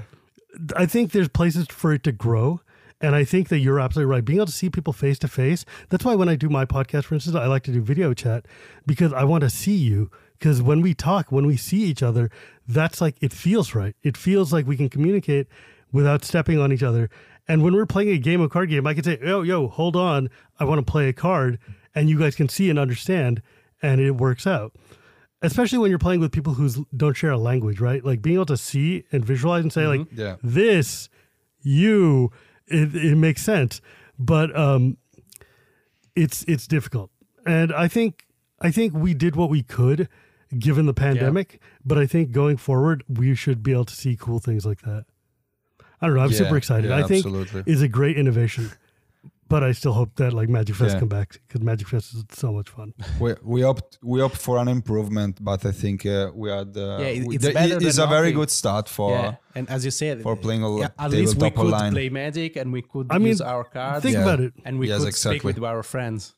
I 0.75 0.87
think 0.87 1.11
there's 1.11 1.27
places 1.29 1.67
for 1.69 1.93
it 1.93 2.03
to 2.03 2.11
grow, 2.11 2.61
And 3.01 3.15
I 3.15 3.23
think 3.23 3.47
that 3.49 3.59
you're 3.59 3.79
absolutely 3.79 4.11
right. 4.11 4.25
Being 4.25 4.39
able 4.39 4.47
to 4.47 4.51
see 4.51 4.69
people 4.69 4.91
face 4.93 5.17
to 5.19 5.27
face. 5.27 5.63
That's 5.89 6.03
why 6.03 6.15
when 6.15 6.27
I 6.27 6.35
do 6.35 6.49
my 6.49 6.65
podcast, 6.65 7.05
for 7.05 7.15
instance, 7.15 7.35
I 7.35 7.47
like 7.47 7.63
to 7.63 7.71
do 7.71 7.81
video 7.81 8.13
chat 8.13 8.45
because 8.85 9.13
I 9.13 9.23
want 9.23 9.41
to 9.41 9.49
see 9.49 9.75
you. 9.75 10.11
Because 10.37 10.61
when 10.61 10.81
we 10.81 10.93
talk, 10.93 11.31
when 11.31 11.45
we 11.45 11.57
see 11.57 11.83
each 11.83 12.03
other, 12.03 12.29
that's 12.67 13.01
like 13.01 13.15
it 13.21 13.33
feels 13.33 13.73
right. 13.75 13.95
It 14.03 14.15
feels 14.17 14.51
like 14.53 14.67
we 14.67 14.77
can 14.77 14.89
communicate 14.89 15.47
without 15.91 16.23
stepping 16.23 16.59
on 16.59 16.71
each 16.71 16.83
other. 16.83 17.09
And 17.47 17.63
when 17.63 17.73
we're 17.73 17.85
playing 17.85 18.09
a 18.09 18.17
game 18.17 18.41
of 18.41 18.49
card 18.51 18.69
game, 18.69 18.85
I 18.85 18.93
can 18.93 19.03
say, 19.03 19.17
"Yo, 19.21 19.41
yo, 19.41 19.67
hold 19.67 19.95
on, 19.95 20.29
I 20.59 20.63
want 20.63 20.85
to 20.85 20.89
play 20.89 21.09
a 21.09 21.13
card," 21.13 21.57
and 21.95 22.09
you 22.09 22.17
guys 22.19 22.35
can 22.35 22.47
see 22.47 22.69
and 22.69 22.77
understand, 22.77 23.41
and 23.81 23.99
it 23.99 24.11
works 24.11 24.45
out. 24.45 24.75
Especially 25.41 25.77
when 25.77 25.89
you're 25.89 25.99
playing 25.99 26.19
with 26.19 26.31
people 26.31 26.53
who 26.53 26.85
don't 26.95 27.15
share 27.15 27.31
a 27.31 27.37
language, 27.37 27.79
right? 27.79 28.03
Like 28.05 28.21
being 28.21 28.35
able 28.35 28.45
to 28.47 28.57
see 28.57 29.05
and 29.11 29.25
visualize 29.25 29.63
and 29.63 29.73
say, 29.73 29.81
mm-hmm. 29.81 29.99
like, 29.99 30.07
Yeah. 30.13 30.35
this, 30.43 31.09
you, 31.61 32.31
it, 32.69 32.95
it 32.95 33.15
makes 33.15 33.41
sense. 33.41 33.81
But 34.17 34.55
um, 34.57 34.97
it's 36.15 36.43
it's 36.47 36.67
difficult, 36.67 37.09
and 37.45 37.71
I 37.73 37.87
think 37.87 38.25
I 38.59 38.71
think 38.71 38.93
we 38.93 39.13
did 39.13 39.35
what 39.35 39.49
we 39.49 39.63
could 39.63 40.09
given 40.57 40.85
the 40.87 40.93
pandemic. 40.93 41.61
But 41.85 41.97
I 41.97 42.05
think 42.07 42.31
going 42.31 42.57
forward, 42.57 43.03
we 43.07 43.35
should 43.35 43.61
be 43.63 43.71
able 43.71 43.85
to 43.85 43.95
see 43.95 44.15
cool 44.19 44.39
things 44.39 44.65
like 44.65 44.81
that. 44.81 45.05
I 46.01 46.07
don't 46.07 46.15
know. 46.15 46.21
I'm 46.23 46.31
Yeah, 46.31 46.37
super 46.37 46.57
excited. 46.57 46.89
yeah, 46.89 46.97
I 46.97 47.03
think 47.03 47.25
absolutely. 47.25 47.63
is 47.71 47.81
a 47.81 47.87
great 47.87 48.17
innovation. 48.17 48.71
But 49.49 49.63
I 49.63 49.71
still 49.73 49.93
hope 49.93 50.11
that 50.17 50.31
like 50.39 50.47
Magic 50.47 50.75
Fest 50.75 50.93
Yeah. 50.93 50.99
come 50.99 51.09
back 51.09 51.29
because 51.47 51.61
Magic 51.71 51.87
Fest 51.87 52.13
is 52.13 52.23
so 52.43 52.53
much 52.57 52.69
fun. 52.69 52.93
we 53.19 53.33
we 53.43 53.63
opt 53.63 53.97
we 54.03 54.21
opt 54.21 54.37
for 54.37 54.55
an 54.59 54.67
improvement, 54.67 55.33
but 55.49 55.65
I 55.65 55.71
think 55.71 56.05
uh, 56.05 56.31
we 56.41 56.47
had 56.57 56.77
uh, 56.77 56.81
Yeah, 57.01 57.07
it- 57.17 57.33
it's 57.35 57.45
the- 57.45 57.53
better 57.53 57.77
it's 57.87 57.95
than 57.97 58.05
a 58.07 58.09
very 58.17 58.31
good 58.31 58.51
start 58.51 58.87
for 58.87 59.11
yeah, 59.11 59.35
and 59.57 59.65
as 59.75 59.83
you 59.85 59.91
said, 59.91 60.21
for 60.21 60.35
playing 60.35 60.63
a 60.63 60.69
yeah, 60.79 60.89
at 61.05 61.09
least 61.11 61.35
we 61.41 61.49
could 61.49 61.73
online. 61.73 61.93
play 61.93 62.09
Magic 62.09 62.51
and 62.57 62.71
we 62.71 62.81
could 62.91 63.07
I 63.09 63.17
mean, 63.17 63.29
use 63.29 63.41
our 63.41 63.63
cards 63.63 64.03
Think 64.03 64.13
Yeah. 64.17 64.21
about 64.27 64.39
it. 64.39 64.53
and 64.65 64.73
we 64.79 64.87
Yes, 64.87 65.03
could 65.03 65.15
speak 65.15 65.43
with 65.43 65.57
our 65.63 65.81
friends. 65.83 66.35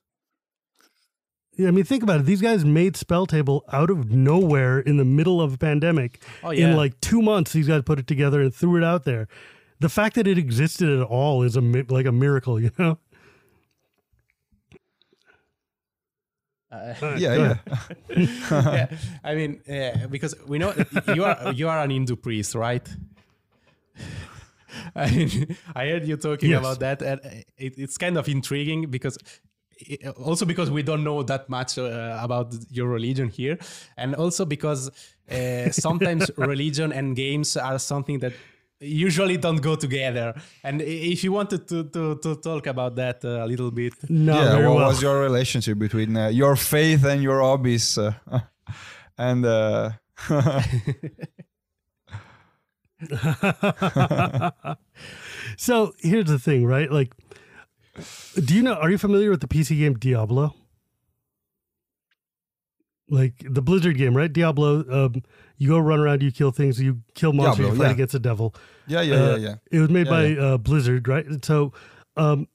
Yeah, 1.57 1.67
I 1.67 1.71
mean, 1.71 1.83
think 1.83 2.01
about 2.01 2.21
it. 2.21 2.25
These 2.25 2.41
guys 2.41 2.63
made 2.63 2.95
Spell 2.95 3.25
Table 3.27 3.65
out 3.73 3.89
of 3.89 4.09
nowhere 4.09 4.79
in 4.79 4.95
the 4.97 5.03
middle 5.05 5.41
of 5.41 5.53
a 5.53 5.57
pandemic. 5.57 6.23
Oh, 6.43 6.51
yeah. 6.51 6.69
In 6.69 6.77
like 6.77 6.99
two 7.01 7.21
months, 7.21 7.51
these 7.51 7.67
guys 7.67 7.81
put 7.85 7.99
it 7.99 8.07
together 8.07 8.41
and 8.41 8.53
threw 8.55 8.77
it 8.77 8.83
out 8.85 9.03
there. 9.03 9.27
The 9.81 9.89
fact 9.89 10.15
that 10.15 10.27
it 10.27 10.37
existed 10.37 10.89
at 10.89 11.07
all 11.07 11.41
is 11.43 11.55
a 11.57 11.61
mi- 11.61 11.81
like 11.89 12.05
a 12.05 12.11
miracle, 12.11 12.59
you 12.59 12.71
know. 12.77 12.99
Uh, 16.71 16.93
yeah 17.15 17.35
yeah 17.35 17.55
yeah, 18.69 18.87
I 19.23 19.35
mean, 19.35 19.61
uh, 19.69 20.07
because 20.07 20.35
we 20.47 20.57
know 20.59 20.73
you 21.03 21.23
are 21.25 21.51
you 21.51 21.67
are 21.67 21.79
an 21.79 21.89
Hindu 21.89 22.15
priest, 22.15 22.55
right? 22.55 22.87
I 24.95 25.11
mean, 25.11 25.57
I 25.75 25.87
heard 25.87 26.05
you 26.07 26.17
talking 26.17 26.49
Yes. 26.49 26.59
about 26.59 26.79
that, 26.79 27.01
and 27.01 27.19
it, 27.57 27.73
it's 27.77 27.97
kind 27.97 28.17
of 28.17 28.27
intriguing 28.29 28.89
because 28.89 29.17
it, 29.77 30.07
also 30.17 30.45
because 30.45 30.69
we 30.71 30.83
don't 30.83 31.03
know 31.03 31.23
that 31.23 31.49
much 31.49 31.77
uh, 31.77 32.17
about 32.21 32.53
your 32.69 32.87
religion 32.87 33.29
here, 33.29 33.57
and 33.97 34.15
also 34.15 34.45
because 34.45 34.89
uh, 35.29 35.71
sometimes 35.71 36.29
religion 36.37 36.91
and 36.93 37.15
games 37.15 37.57
are 37.57 37.79
something 37.79 38.19
that 38.19 38.33
usually 38.81 39.37
don't 39.37 39.61
go 39.61 39.75
together. 39.75 40.33
And 40.63 40.81
if 40.81 41.23
you 41.23 41.31
wanted 41.31 41.67
to 41.69 41.83
to, 41.85 42.15
to 42.23 42.35
talk 42.35 42.67
about 42.67 42.95
that 42.95 43.23
uh, 43.23 43.45
a 43.45 43.47
little 43.47 43.71
bit, 43.71 43.93
Not 44.09 44.35
yeah 44.35 44.67
what 44.67 44.75
well. 44.75 44.87
was 44.89 45.01
your 45.01 45.21
relationship 45.21 45.77
between 45.77 46.17
uh, 46.17 46.27
your 46.29 46.55
faith 46.55 47.05
and 47.05 47.21
your 47.23 47.41
hobbies 47.41 47.97
uh, 47.97 48.13
and 49.17 49.45
uh, 49.45 49.91
so 55.57 55.93
here's 55.99 56.25
the 56.25 56.39
thing, 56.39 56.65
right? 56.65 56.91
Like, 56.91 57.13
do 58.45 58.55
you 58.55 58.61
know? 58.61 58.73
Are 58.73 58.89
you 58.89 58.97
familiar 58.97 59.29
with 59.31 59.41
the 59.41 59.47
PC 59.47 59.77
game 59.79 59.95
Diablo? 59.95 60.55
Like 63.11 63.33
the 63.47 63.61
Blizzard 63.61 63.97
game, 63.97 64.15
right? 64.15 64.31
Diablo. 64.31 64.85
Um, 64.89 65.21
you 65.57 65.67
go 65.67 65.77
run 65.77 65.99
around, 65.99 66.23
you 66.23 66.31
kill 66.31 66.49
things, 66.51 66.81
you 66.81 67.01
kill 67.13 67.33
monsters, 67.33 67.57
Diablo, 67.67 67.73
you 67.73 67.79
fight 67.81 67.87
yeah. 67.89 67.93
against 67.93 68.13
the 68.13 68.19
devil. 68.19 68.55
yeah 68.87 69.01
yeah 69.01 69.15
Uh, 69.15 69.35
yeah 69.35 69.37
yeah 69.37 69.55
It 69.69 69.79
was 69.79 69.89
made 69.89 70.07
Yeah, 70.07 70.11
by 70.11 70.25
yeah. 70.27 70.41
Uh, 70.41 70.57
Blizzard, 70.57 71.07
right? 71.07 71.25
And 71.25 71.43
So, 71.45 71.73
um, 72.17 72.47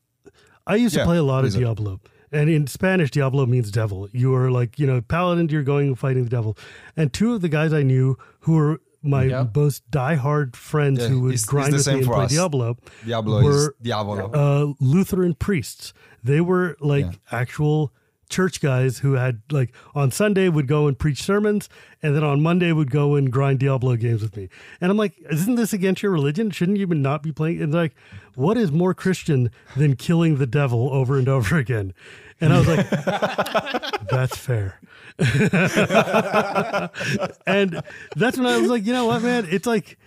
I 0.66 0.74
used 0.76 0.94
to 0.96 1.04
play 1.04 1.18
a 1.18 1.22
lot 1.22 1.42
Blizzard. 1.42 1.62
of 1.62 1.76
Diablo, 1.76 2.00
and 2.32 2.50
in 2.50 2.66
Spanish, 2.66 3.10
Diablo 3.12 3.46
means 3.46 3.70
devil. 3.70 4.08
You 4.12 4.34
are 4.34 4.50
like, 4.50 4.78
you 4.80 4.86
know, 4.86 5.00
paladin. 5.02 5.48
You're 5.50 5.62
going 5.62 5.86
and 5.88 5.98
fighting 5.98 6.24
the 6.24 6.30
devil. 6.30 6.56
And 6.96 7.12
two 7.12 7.34
of 7.34 7.42
the 7.42 7.48
guys 7.48 7.72
I 7.72 7.82
knew 7.84 8.16
who 8.40 8.54
were 8.54 8.80
my 9.02 9.24
Yeah. 9.24 9.46
most 9.54 9.88
diehard 9.92 10.56
friends 10.56 10.98
Yeah, 11.00 11.08
who 11.08 11.20
would 11.20 11.28
it's- 11.34 11.42
it's 11.42 11.48
grind 11.50 11.72
the 11.72 11.76
with 11.76 11.86
me 11.86 11.92
same 11.92 11.96
and 11.98 12.06
for 12.06 12.14
play 12.14 12.24
us. 12.24 12.30
Diablo 12.32 12.76
Diablo 13.04 13.38
is 13.38 13.44
were, 13.44 13.76
Diablo 13.80 14.30
uh, 14.32 14.72
Lutheran 14.80 15.34
priests. 15.34 15.92
They 16.24 16.40
were 16.40 16.76
like 16.80 17.04
Yeah. 17.04 17.12
actual 17.30 17.92
church 18.28 18.60
guys 18.60 18.98
who 18.98 19.12
had 19.12 19.42
like 19.50 19.74
on 19.94 20.10
Sunday 20.10 20.48
would 20.48 20.66
go 20.66 20.86
and 20.86 20.98
preach 20.98 21.22
sermons, 21.22 21.68
and 22.02 22.14
then 22.14 22.24
on 22.24 22.42
Monday 22.42 22.72
would 22.72 22.90
go 22.90 23.14
and 23.14 23.32
grind 23.32 23.60
Diablo 23.60 23.96
games 23.96 24.22
with 24.22 24.36
me. 24.36 24.48
And 24.80 24.90
I'm 24.90 24.96
like, 24.96 25.14
isn't 25.30 25.54
this 25.54 25.72
against 25.72 26.02
your 26.02 26.12
religion? 26.12 26.50
Shouldn't 26.50 26.78
you 26.78 26.86
not 26.86 27.22
be 27.22 27.32
playing? 27.32 27.62
And 27.62 27.72
like, 27.72 27.94
what 28.34 28.56
is 28.56 28.72
more 28.72 28.94
Christian 28.94 29.50
than 29.76 29.96
killing 29.96 30.36
the 30.36 30.46
devil 30.46 30.92
over 30.92 31.18
and 31.18 31.28
over 31.28 31.56
again? 31.56 31.94
And 32.40 32.52
I 32.52 32.58
was 32.58 32.68
like, 32.68 32.90
that's 34.10 34.36
fair. 34.36 34.80
and 37.46 37.82
that's 38.14 38.36
when 38.36 38.46
I 38.46 38.58
was 38.58 38.68
like, 38.68 38.84
you 38.84 38.92
know 38.92 39.06
what, 39.06 39.22
man? 39.22 39.46
It's 39.50 39.66
like 39.66 39.98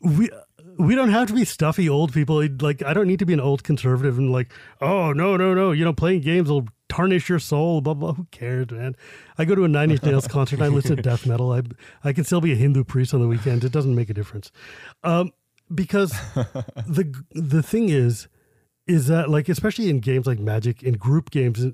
we 0.00 0.28
we 0.78 0.94
don't 0.94 1.10
have 1.10 1.28
to 1.28 1.34
be 1.34 1.44
stuffy 1.44 1.88
old 1.88 2.12
people. 2.12 2.46
Like 2.60 2.82
I 2.82 2.92
don't 2.92 3.06
need 3.06 3.20
to 3.20 3.26
be 3.26 3.32
an 3.32 3.40
old 3.40 3.64
conservative 3.64 4.18
and 4.18 4.32
like, 4.32 4.52
oh 4.80 5.12
no, 5.12 5.36
no, 5.36 5.54
no. 5.54 5.72
You 5.72 5.84
know, 5.84 5.92
playing 5.92 6.22
games 6.22 6.50
will 6.50 6.66
tarnish 6.92 7.28
your 7.28 7.38
soul. 7.38 7.80
Blah 7.80 7.94
blah. 7.94 8.12
Who 8.12 8.26
cares, 8.30 8.70
man? 8.70 8.94
I 9.38 9.44
go 9.44 9.54
to 9.54 9.64
a 9.64 9.68
Nine 9.68 9.90
Inch 9.90 10.02
Nails 10.02 10.28
concert. 10.36 10.60
I 10.60 10.68
listen 10.68 10.96
to 10.96 11.02
death 11.02 11.26
metal. 11.26 11.52
I 11.52 11.62
I 12.04 12.12
can 12.12 12.24
still 12.24 12.40
be 12.40 12.52
a 12.52 12.56
Hindu 12.56 12.84
priest 12.84 13.14
on 13.14 13.20
the 13.20 13.28
weekends. 13.28 13.64
It 13.64 13.72
doesn't 13.72 13.94
make 13.94 14.10
a 14.10 14.14
difference, 14.14 14.52
um, 15.02 15.32
because 15.74 16.10
the 16.86 17.12
the 17.30 17.62
thing 17.62 17.88
is, 17.88 18.28
is 18.86 19.06
that 19.06 19.30
like 19.30 19.48
especially 19.48 19.88
in 19.88 20.00
games 20.00 20.26
like 20.26 20.38
Magic, 20.38 20.82
in 20.82 20.94
group 20.94 21.30
games, 21.30 21.64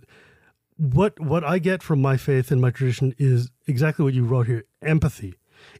what 0.77 1.19
what 1.19 1.43
I 1.43 1.59
get 1.59 1.83
from 1.83 2.01
my 2.01 2.17
faith 2.17 2.51
and 2.51 2.61
my 2.61 2.71
tradition 2.71 3.15
is 3.19 3.51
exactly 3.67 4.05
what 4.05 4.15
you 4.15 4.25
wrote 4.25 4.47
here. 4.47 4.65
Empathy 4.83 5.35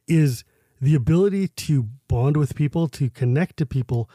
is 0.09 0.45
the 0.81 0.95
ability 0.95 1.49
to 1.49 1.89
bond 2.09 2.37
with 2.37 2.55
people, 2.55 2.89
to 2.89 3.11
connect 3.11 3.57
to 3.59 3.67
people, 3.67 4.11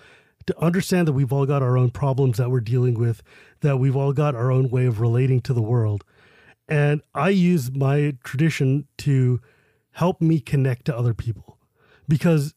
to 0.48 0.60
understand 0.60 1.08
that 1.08 1.14
we've 1.14 1.34
all 1.34 1.46
got 1.46 1.62
our 1.62 1.78
own 1.78 1.90
problems 1.90 2.38
that 2.38 2.50
we're 2.50 2.60
dealing 2.60 2.96
with, 2.96 3.24
that 3.62 3.78
we've 3.78 3.96
all 3.96 4.14
got 4.14 4.36
our 4.36 4.52
own 4.52 4.70
way 4.70 4.86
of 4.86 5.00
relating 5.00 5.42
to 5.42 5.54
the 5.54 5.62
world. 5.62 6.04
And 6.68 7.02
I 7.14 7.30
use 7.30 7.72
my 7.72 8.16
tradition 8.24 8.88
to 9.00 9.42
help 9.92 10.22
me 10.22 10.40
connect 10.40 10.86
to 10.86 10.98
other 10.98 11.14
people. 11.14 11.58
Because 12.08 12.54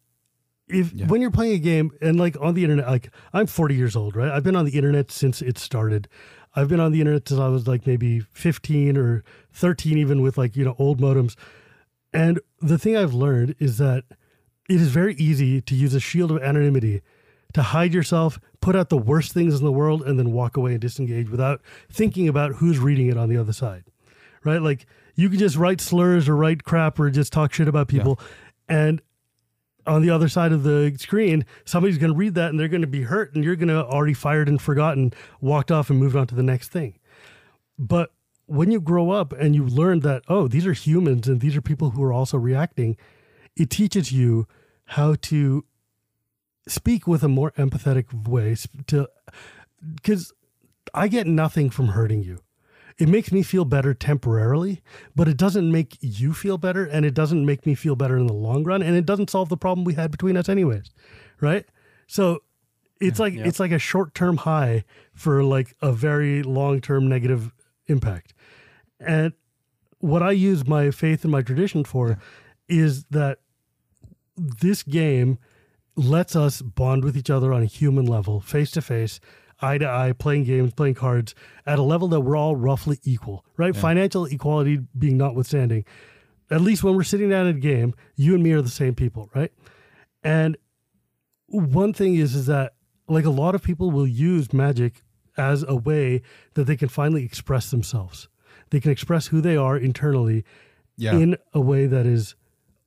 if 0.68 0.92
when 0.94 1.20
you're 1.20 1.30
playing 1.30 1.54
a 1.54 1.58
game 1.58 1.92
and 2.00 2.18
like 2.18 2.36
on 2.40 2.54
the 2.54 2.64
internet, 2.64 2.86
like 2.86 3.10
I'm 3.32 3.46
40 3.46 3.74
years 3.74 3.94
old, 3.94 4.16
right? 4.16 4.30
I've 4.30 4.42
been 4.42 4.56
on 4.56 4.64
the 4.64 4.76
internet 4.76 5.10
since 5.10 5.40
it 5.42 5.58
started. 5.58 6.08
I've 6.54 6.68
been 6.68 6.80
on 6.80 6.92
the 6.92 7.00
internet 7.00 7.28
since 7.28 7.40
I 7.40 7.48
was 7.48 7.68
like 7.68 7.86
maybe 7.86 8.20
15 8.20 8.96
or 8.96 9.22
13, 9.52 9.98
even 9.98 10.22
with 10.22 10.38
like, 10.38 10.56
you 10.56 10.64
know, 10.64 10.74
old 10.78 11.00
modems. 11.00 11.36
And 12.12 12.40
the 12.60 12.78
thing 12.78 12.96
I've 12.96 13.14
learned 13.14 13.54
is 13.58 13.78
that 13.78 14.04
it 14.68 14.80
is 14.80 14.88
very 14.88 15.14
easy 15.16 15.60
to 15.60 15.74
use 15.74 15.94
a 15.94 16.00
shield 16.00 16.30
of 16.30 16.42
anonymity 16.42 17.02
to 17.56 17.62
hide 17.62 17.94
yourself, 17.94 18.38
put 18.60 18.76
out 18.76 18.90
the 18.90 18.98
worst 18.98 19.32
things 19.32 19.58
in 19.58 19.64
the 19.64 19.72
world, 19.72 20.02
and 20.02 20.18
then 20.18 20.30
walk 20.30 20.58
away 20.58 20.72
and 20.72 20.80
disengage 20.80 21.30
without 21.30 21.62
thinking 21.90 22.28
about 22.28 22.56
who's 22.56 22.78
reading 22.78 23.06
it 23.06 23.16
on 23.16 23.30
the 23.30 23.38
other 23.38 23.54
side. 23.54 23.84
Right? 24.44 24.60
Like 24.60 24.84
you 25.14 25.30
can 25.30 25.38
just 25.38 25.56
write 25.56 25.80
slurs 25.80 26.28
or 26.28 26.36
write 26.36 26.64
crap 26.64 27.00
or 27.00 27.08
just 27.08 27.32
talk 27.32 27.54
shit 27.54 27.66
about 27.66 27.88
people. 27.88 28.20
And 28.68 29.00
on 29.86 30.02
the 30.02 30.10
other 30.10 30.28
side 30.28 30.52
of 30.52 30.64
the 30.64 30.94
screen, 30.98 31.46
somebody's 31.64 31.96
going 31.96 32.12
to 32.12 32.16
read 32.18 32.34
that 32.34 32.50
and 32.50 32.60
they're 32.60 32.68
going 32.68 32.82
to 32.82 32.86
be 32.86 33.04
hurt, 33.04 33.34
and 33.34 33.42
you're 33.42 33.56
going 33.56 33.68
to 33.68 33.86
already 33.86 34.12
fired 34.12 34.50
and 34.50 34.60
forgotten, 34.60 35.14
walked 35.40 35.72
off 35.72 35.88
and 35.88 35.98
moved 35.98 36.14
on 36.14 36.26
to 36.26 36.34
the 36.34 36.42
next 36.42 36.68
thing. 36.68 36.98
But 37.78 38.12
when 38.44 38.70
you 38.70 38.82
grow 38.82 39.12
up 39.12 39.32
and 39.32 39.54
you 39.54 39.64
learn 39.64 40.00
that, 40.00 40.24
oh, 40.28 40.46
these 40.46 40.66
are 40.66 40.74
humans 40.74 41.26
and 41.26 41.40
these 41.40 41.56
are 41.56 41.62
people 41.62 41.90
who 41.90 42.02
are 42.02 42.12
also 42.12 42.36
reacting, 42.36 42.98
it 43.56 43.70
teaches 43.70 44.12
you 44.12 44.46
how 44.84 45.14
to 45.22 45.64
speak 46.66 47.06
with 47.06 47.22
a 47.22 47.28
more 47.28 47.52
empathetic 47.52 48.28
way 48.28 48.56
to 48.86 49.08
because 49.94 50.32
I 50.94 51.08
get 51.08 51.26
nothing 51.26 51.70
from 51.70 51.88
hurting 51.88 52.22
you. 52.22 52.40
It 52.98 53.08
makes 53.08 53.30
me 53.30 53.42
feel 53.42 53.66
better 53.66 53.92
temporarily, 53.92 54.82
but 55.14 55.28
it 55.28 55.36
doesn't 55.36 55.70
make 55.70 55.98
you 56.00 56.32
feel 56.32 56.56
better 56.56 56.84
and 56.84 57.04
it 57.04 57.12
doesn't 57.12 57.44
make 57.44 57.66
me 57.66 57.74
feel 57.74 57.94
better 57.94 58.16
in 58.16 58.26
the 58.26 58.32
long 58.32 58.64
run 58.64 58.82
and 58.82 58.96
it 58.96 59.04
doesn't 59.04 59.28
solve 59.28 59.50
the 59.50 59.56
problem 59.56 59.84
we 59.84 59.94
had 59.94 60.10
between 60.10 60.36
us 60.36 60.48
anyways. 60.48 60.90
Right? 61.40 61.66
So 62.06 62.42
it's 63.00 63.18
like 63.18 63.34
it's 63.34 63.60
like 63.60 63.72
a 63.72 63.78
short-term 63.78 64.38
high 64.38 64.84
for 65.12 65.42
like 65.44 65.76
a 65.82 65.92
very 65.92 66.42
long-term 66.42 67.08
negative 67.08 67.52
impact. 67.86 68.32
And 68.98 69.34
what 69.98 70.22
I 70.22 70.30
use 70.30 70.66
my 70.66 70.90
faith 70.90 71.22
and 71.24 71.32
my 71.32 71.42
tradition 71.42 71.84
for 71.84 72.18
is 72.68 73.04
that 73.06 73.38
this 74.36 74.82
game 74.82 75.38
lets 75.96 76.36
us 76.36 76.60
bond 76.62 77.04
with 77.04 77.16
each 77.16 77.30
other 77.30 77.52
on 77.52 77.62
a 77.62 77.66
human 77.66 78.04
level, 78.06 78.40
face 78.40 78.70
to 78.72 78.82
face, 78.82 79.18
eye 79.60 79.78
to 79.78 79.88
eye, 79.88 80.12
playing 80.12 80.44
games, 80.44 80.72
playing 80.74 80.94
cards 80.94 81.34
at 81.64 81.78
a 81.78 81.82
level 81.82 82.08
that 82.08 82.20
we're 82.20 82.36
all 82.36 82.54
roughly 82.56 82.98
equal, 83.04 83.44
right? 83.56 83.74
Financial 83.74 84.26
equality 84.26 84.80
being 84.98 85.16
notwithstanding, 85.16 85.84
at 86.50 86.60
least 86.60 86.84
when 86.84 86.94
we're 86.94 87.02
sitting 87.02 87.30
down 87.30 87.46
at 87.46 87.56
a 87.56 87.58
game, 87.58 87.94
you 88.14 88.34
and 88.34 88.42
me 88.42 88.52
are 88.52 88.60
the 88.62 88.68
same 88.68 88.94
people, 88.94 89.30
right? 89.34 89.50
And 90.22 90.56
one 91.46 91.92
thing 91.92 92.16
is 92.16 92.34
is 92.34 92.46
that 92.46 92.74
like 93.08 93.24
a 93.24 93.30
lot 93.30 93.54
of 93.54 93.62
people 93.62 93.90
will 93.90 94.06
use 94.06 94.52
magic 94.52 95.02
as 95.38 95.62
a 95.66 95.76
way 95.76 96.22
that 96.54 96.64
they 96.64 96.76
can 96.76 96.88
finally 96.88 97.24
express 97.24 97.70
themselves. 97.70 98.28
They 98.70 98.80
can 98.80 98.90
express 98.90 99.28
who 99.28 99.40
they 99.40 99.56
are 99.56 99.76
internally 99.76 100.44
Yeah. 100.96 101.16
in 101.16 101.36
a 101.54 101.60
way 101.60 101.86
that 101.86 102.04
is 102.06 102.34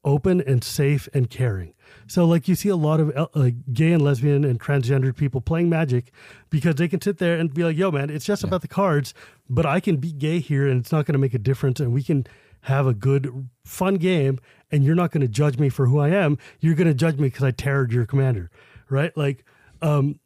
open 0.03 0.41
and 0.41 0.63
safe 0.63 1.07
and 1.13 1.29
caring. 1.29 1.73
So, 2.07 2.25
like, 2.25 2.47
you 2.47 2.55
see 2.55 2.69
a 2.69 2.75
lot 2.75 2.99
of 2.99 3.15
uh, 3.15 3.27
like 3.33 3.55
gay 3.73 3.91
and 3.91 4.01
lesbian 4.01 4.43
and 4.43 4.59
transgendered 4.59 5.15
people 5.15 5.41
playing 5.41 5.69
Magic 5.69 6.11
because 6.49 6.75
they 6.75 6.87
can 6.87 7.01
sit 7.01 7.17
there 7.17 7.37
and 7.37 7.53
be 7.53 7.63
like, 7.63 7.77
"Yo, 7.77 7.91
man, 7.91 8.09
it's 8.09 8.25
just 8.25 8.43
about 8.43 8.61
the 8.61 8.67
cards, 8.67 9.13
but 9.49 9.65
I 9.65 9.79
can 9.79 9.97
be 9.97 10.11
gay 10.11 10.39
here, 10.39 10.67
and 10.67 10.79
it's 10.79 10.91
not 10.91 11.05
going 11.05 11.13
to 11.13 11.19
make 11.19 11.33
a 11.33 11.39
difference, 11.39 11.79
and 11.79 11.93
we 11.93 12.03
can 12.03 12.25
have 12.61 12.87
a 12.87 12.93
good, 12.93 13.49
fun 13.63 13.95
game, 13.95 14.39
and 14.71 14.83
you're 14.83 14.95
not 14.95 15.11
going 15.11 15.21
to 15.21 15.27
judge 15.27 15.57
me 15.57 15.69
for 15.69 15.87
who 15.87 15.99
I 15.99 16.09
am. 16.09 16.37
You're 16.59 16.75
going 16.75 16.87
to 16.87 16.93
judge 16.93 17.17
me 17.17 17.27
because 17.27 17.43
I 17.43 17.51
terrored 17.51 17.93
your 17.93 18.05
commander, 18.05 18.51
right? 18.89 19.15
Like, 19.15 19.45
um, 19.81 20.19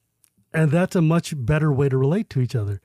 and 0.54 0.72
that's 0.72 0.96
a 0.96 1.02
much 1.02 1.34
better 1.38 1.72
way 1.72 1.90
to 1.90 1.98
relate 1.98 2.30
to 2.32 2.42
each 2.42 2.56
other. 2.56 2.82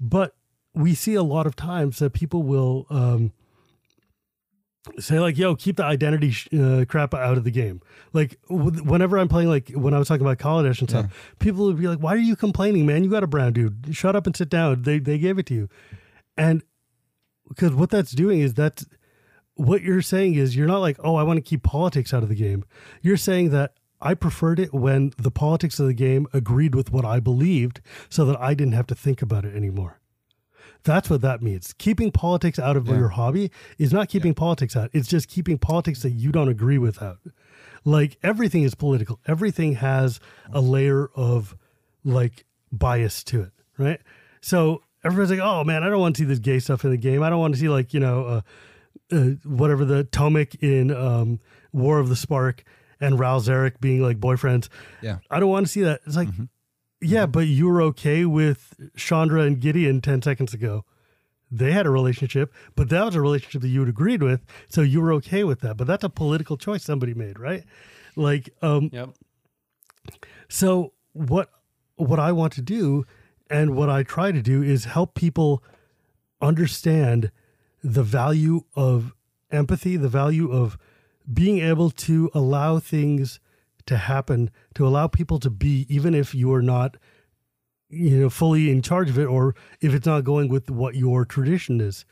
But 0.00 0.34
we 0.74 0.94
see 0.94 1.14
a 1.14 1.22
lot 1.22 1.46
of 1.46 1.56
times 1.56 1.98
that 1.98 2.12
people 2.12 2.42
will 2.42 2.86
um, 2.90 3.32
say 4.98 5.18
like, 5.20 5.36
"Yo, 5.36 5.54
keep 5.56 5.76
the 5.76 5.84
identity 5.84 6.30
sh- 6.30 6.48
uh, 6.52 6.84
crap 6.88 7.14
out 7.14 7.36
of 7.38 7.44
the 7.44 7.50
game." 7.50 7.80
Like 8.12 8.38
w- 8.48 8.82
whenever 8.84 9.18
I'm 9.18 9.28
playing, 9.28 9.48
like 9.48 9.70
when 9.70 9.94
I 9.94 9.98
was 9.98 10.08
talking 10.08 10.24
about 10.26 10.38
Kaladesh 10.38 10.80
and 10.80 10.88
stuff, 10.88 11.32
people 11.38 11.66
would 11.66 11.78
be 11.78 11.88
like, 11.88 11.98
"Why 11.98 12.14
are 12.14 12.18
you 12.18 12.36
complaining, 12.36 12.86
man? 12.86 13.04
You 13.04 13.10
got 13.10 13.22
a 13.22 13.26
brown 13.26 13.52
dude. 13.52 13.88
Shut 13.92 14.16
up 14.16 14.26
and 14.26 14.36
sit 14.36 14.48
down. 14.48 14.82
They 14.82 14.98
they 14.98 15.18
gave 15.18 15.38
it 15.38 15.46
to 15.46 15.54
you," 15.54 15.68
and 16.36 16.62
because 17.48 17.72
what 17.72 17.90
that's 17.90 18.12
doing 18.12 18.40
is 18.40 18.54
that's 18.54 18.86
what 19.54 19.82
you're 19.82 20.02
saying 20.02 20.34
is 20.34 20.56
you're 20.56 20.66
not 20.66 20.80
like, 20.80 20.98
"Oh, 21.02 21.16
I 21.16 21.22
want 21.22 21.36
to 21.38 21.42
keep 21.42 21.62
politics 21.62 22.12
out 22.14 22.22
of 22.22 22.28
the 22.28 22.34
game." 22.34 22.64
You're 23.02 23.16
saying 23.16 23.50
that. 23.50 23.74
I 23.98 24.12
preferred 24.12 24.60
it 24.60 24.74
when 24.74 25.12
the 25.16 25.30
politics 25.30 25.80
of 25.80 25.86
the 25.86 25.94
game 25.94 26.26
agreed 26.34 26.74
with 26.74 26.92
what 26.92 27.06
I 27.06 27.18
believed 27.18 27.80
so 28.10 28.26
that 28.26 28.38
I 28.38 28.52
didn't 28.52 28.74
have 28.74 28.86
to 28.88 28.94
think 28.94 29.22
about 29.22 29.46
it 29.46 29.56
anymore. 29.56 30.00
That's 30.86 31.10
what 31.10 31.20
that 31.22 31.42
means. 31.42 31.74
Keeping 31.78 32.12
politics 32.12 32.60
out 32.60 32.76
of 32.76 32.86
your 32.86 33.08
hobby 33.08 33.50
is 33.76 33.92
not 33.92 34.08
keeping 34.08 34.34
politics 34.34 34.76
out. 34.76 34.88
It's 34.92 35.08
just 35.08 35.28
keeping 35.28 35.58
politics 35.58 36.02
that 36.02 36.12
you 36.12 36.30
don't 36.30 36.48
agree 36.48 36.78
with 36.78 37.02
out. 37.02 37.18
Like 37.84 38.18
everything 38.22 38.62
is 38.62 38.76
political. 38.76 39.18
Everything 39.26 39.74
has 39.74 40.20
a 40.52 40.60
layer 40.60 41.10
of 41.16 41.56
like 42.04 42.44
bias 42.70 43.24
to 43.24 43.42
it, 43.42 43.52
right? 43.76 44.00
So 44.40 44.82
everyone's 45.04 45.30
like, 45.30 45.40
"Oh 45.40 45.64
man, 45.64 45.82
I 45.82 45.88
don't 45.88 46.00
want 46.00 46.14
to 46.16 46.22
see 46.22 46.26
this 46.26 46.38
gay 46.38 46.60
stuff 46.60 46.84
in 46.84 46.92
the 46.92 46.96
game. 46.96 47.22
I 47.22 47.30
don't 47.30 47.40
want 47.40 47.54
to 47.54 47.60
see 47.60 47.68
like 47.68 47.92
you 47.92 48.00
know, 48.00 48.24
uh, 48.24 48.40
uh, 49.12 49.24
whatever 49.44 49.84
the 49.84 50.04
Tomik 50.04 50.62
in 50.62 50.94
um, 50.94 51.40
War 51.72 51.98
of 51.98 52.08
the 52.08 52.16
Spark 52.16 52.62
and 53.00 53.18
Ral 53.18 53.40
Zarek 53.40 53.80
being 53.80 54.02
like 54.02 54.18
boyfriends. 54.18 54.68
Yeah. 55.02 55.18
I 55.30 55.40
don't 55.40 55.50
want 55.50 55.66
to 55.66 55.72
see 55.72 55.82
that. 55.82 56.00
It's 56.06 56.16
like, 56.16 56.28
yeah, 57.06 57.26
but 57.26 57.46
you 57.46 57.66
were 57.68 57.82
okay 57.82 58.24
with 58.24 58.74
Chandra 58.96 59.42
and 59.42 59.60
Gideon 59.60 60.00
10 60.00 60.22
seconds 60.22 60.52
ago. 60.54 60.84
They 61.50 61.72
had 61.72 61.86
a 61.86 61.90
relationship, 61.90 62.52
but 62.74 62.88
that 62.88 63.04
was 63.04 63.14
a 63.14 63.20
relationship 63.20 63.62
that 63.62 63.68
you 63.68 63.80
had 63.80 63.88
agreed 63.88 64.22
with. 64.22 64.44
So 64.68 64.80
you 64.82 65.00
were 65.00 65.12
okay 65.14 65.44
with 65.44 65.60
that. 65.60 65.76
But 65.76 65.86
that's 65.86 66.02
a 66.04 66.08
political 66.08 66.56
choice 66.56 66.82
somebody 66.82 67.14
made, 67.14 67.38
right? 67.38 67.64
Like, 68.16 68.50
um, 68.62 68.90
Yep. 68.92 69.10
so 70.48 70.92
what 71.12 71.50
what 71.96 72.18
I 72.18 72.32
want 72.32 72.52
to 72.54 72.62
do 72.62 73.04
and 73.48 73.74
what 73.74 73.88
I 73.88 74.02
try 74.02 74.32
to 74.32 74.42
do 74.42 74.62
is 74.62 74.84
help 74.84 75.14
people 75.14 75.62
understand 76.42 77.30
the 77.82 78.02
value 78.02 78.62
of 78.74 79.14
empathy, 79.50 79.96
the 79.96 80.08
value 80.08 80.50
of 80.50 80.76
being 81.32 81.58
able 81.60 81.90
to 81.90 82.30
allow 82.34 82.78
things 82.78 83.40
to 83.86 83.96
happen, 83.96 84.50
to 84.74 84.86
allow 84.86 85.06
people 85.06 85.38
to 85.40 85.50
be 85.50 85.86
even 85.88 86.14
if 86.14 86.34
you 86.34 86.52
are 86.52 86.62
not 86.62 86.96
you 87.88 88.18
know 88.18 88.30
fully 88.30 88.70
in 88.70 88.82
charge 88.82 89.08
of 89.08 89.18
it 89.18 89.26
or 89.26 89.54
if 89.80 89.94
it's 89.94 90.06
not 90.06 90.24
going 90.24 90.48
with 90.48 90.70
what 90.70 90.94
your 90.94 91.24
tradition 91.24 91.80
is. 91.80 92.04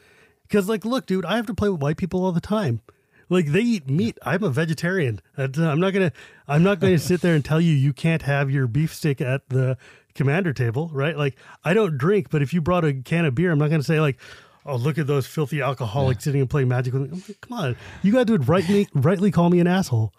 Cuz 0.48 0.68
like 0.68 0.84
look 0.84 1.06
dude, 1.06 1.24
I 1.24 1.37
have 1.37 1.46
to 1.46 1.54
play 1.54 1.68
with 1.68 1.80
white 1.80 1.96
people 1.96 2.24
all 2.24 2.32
the 2.32 2.40
time. 2.40 2.80
Like 3.28 3.46
they 3.46 3.60
eat 3.60 3.88
meat. 3.88 4.18
I'm 4.22 4.42
a 4.42 4.50
vegetarian. 4.50 5.20
I'm 5.37 5.80
not 5.80 5.92
gonna. 5.92 6.12
I'm 6.46 6.62
not 6.62 6.80
going 6.80 6.92
to 6.92 6.98
sit 6.98 7.20
there 7.20 7.34
and 7.34 7.44
tell 7.44 7.60
you 7.60 7.72
you 7.72 7.92
can't 7.92 8.22
have 8.22 8.50
your 8.50 8.66
beef 8.66 8.94
stick 8.94 9.20
at 9.20 9.48
the 9.48 9.78
commander 10.14 10.52
table, 10.52 10.90
right? 10.92 11.16
Like 11.16 11.37
I 11.64 11.74
don't 11.74 11.96
drink, 11.96 12.28
but 12.30 12.42
if 12.42 12.52
you 12.52 12.60
brought 12.60 12.84
a 12.84 12.92
can 12.92 13.24
of 13.24 13.34
beer, 13.34 13.50
I'm 13.50 13.58
not 13.58 13.68
going 13.68 13.80
to 13.80 13.87
say 13.87 14.00
like, 14.00 14.18
"Oh, 14.66 14.76
look 14.76 14.98
at 14.98 15.06
those 15.06 15.26
filthy 15.26 15.60
alcoholics 15.62 16.24
sitting 16.24 16.40
and 16.40 16.50
playing 16.50 16.68
Magic 16.68 16.92
with 16.92 17.10
me." 17.10 17.22
Like, 17.26 17.40
Come 17.40 17.58
on, 17.58 17.76
you 18.02 18.12
got 18.12 18.26
to 18.26 18.38
rightly 18.38 18.88
rightly 18.94 19.30
call 19.30 19.50
me 19.50 19.60
an 19.60 19.66
asshole, 19.66 20.12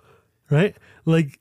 right? 0.50 0.76
Like, 1.06 1.40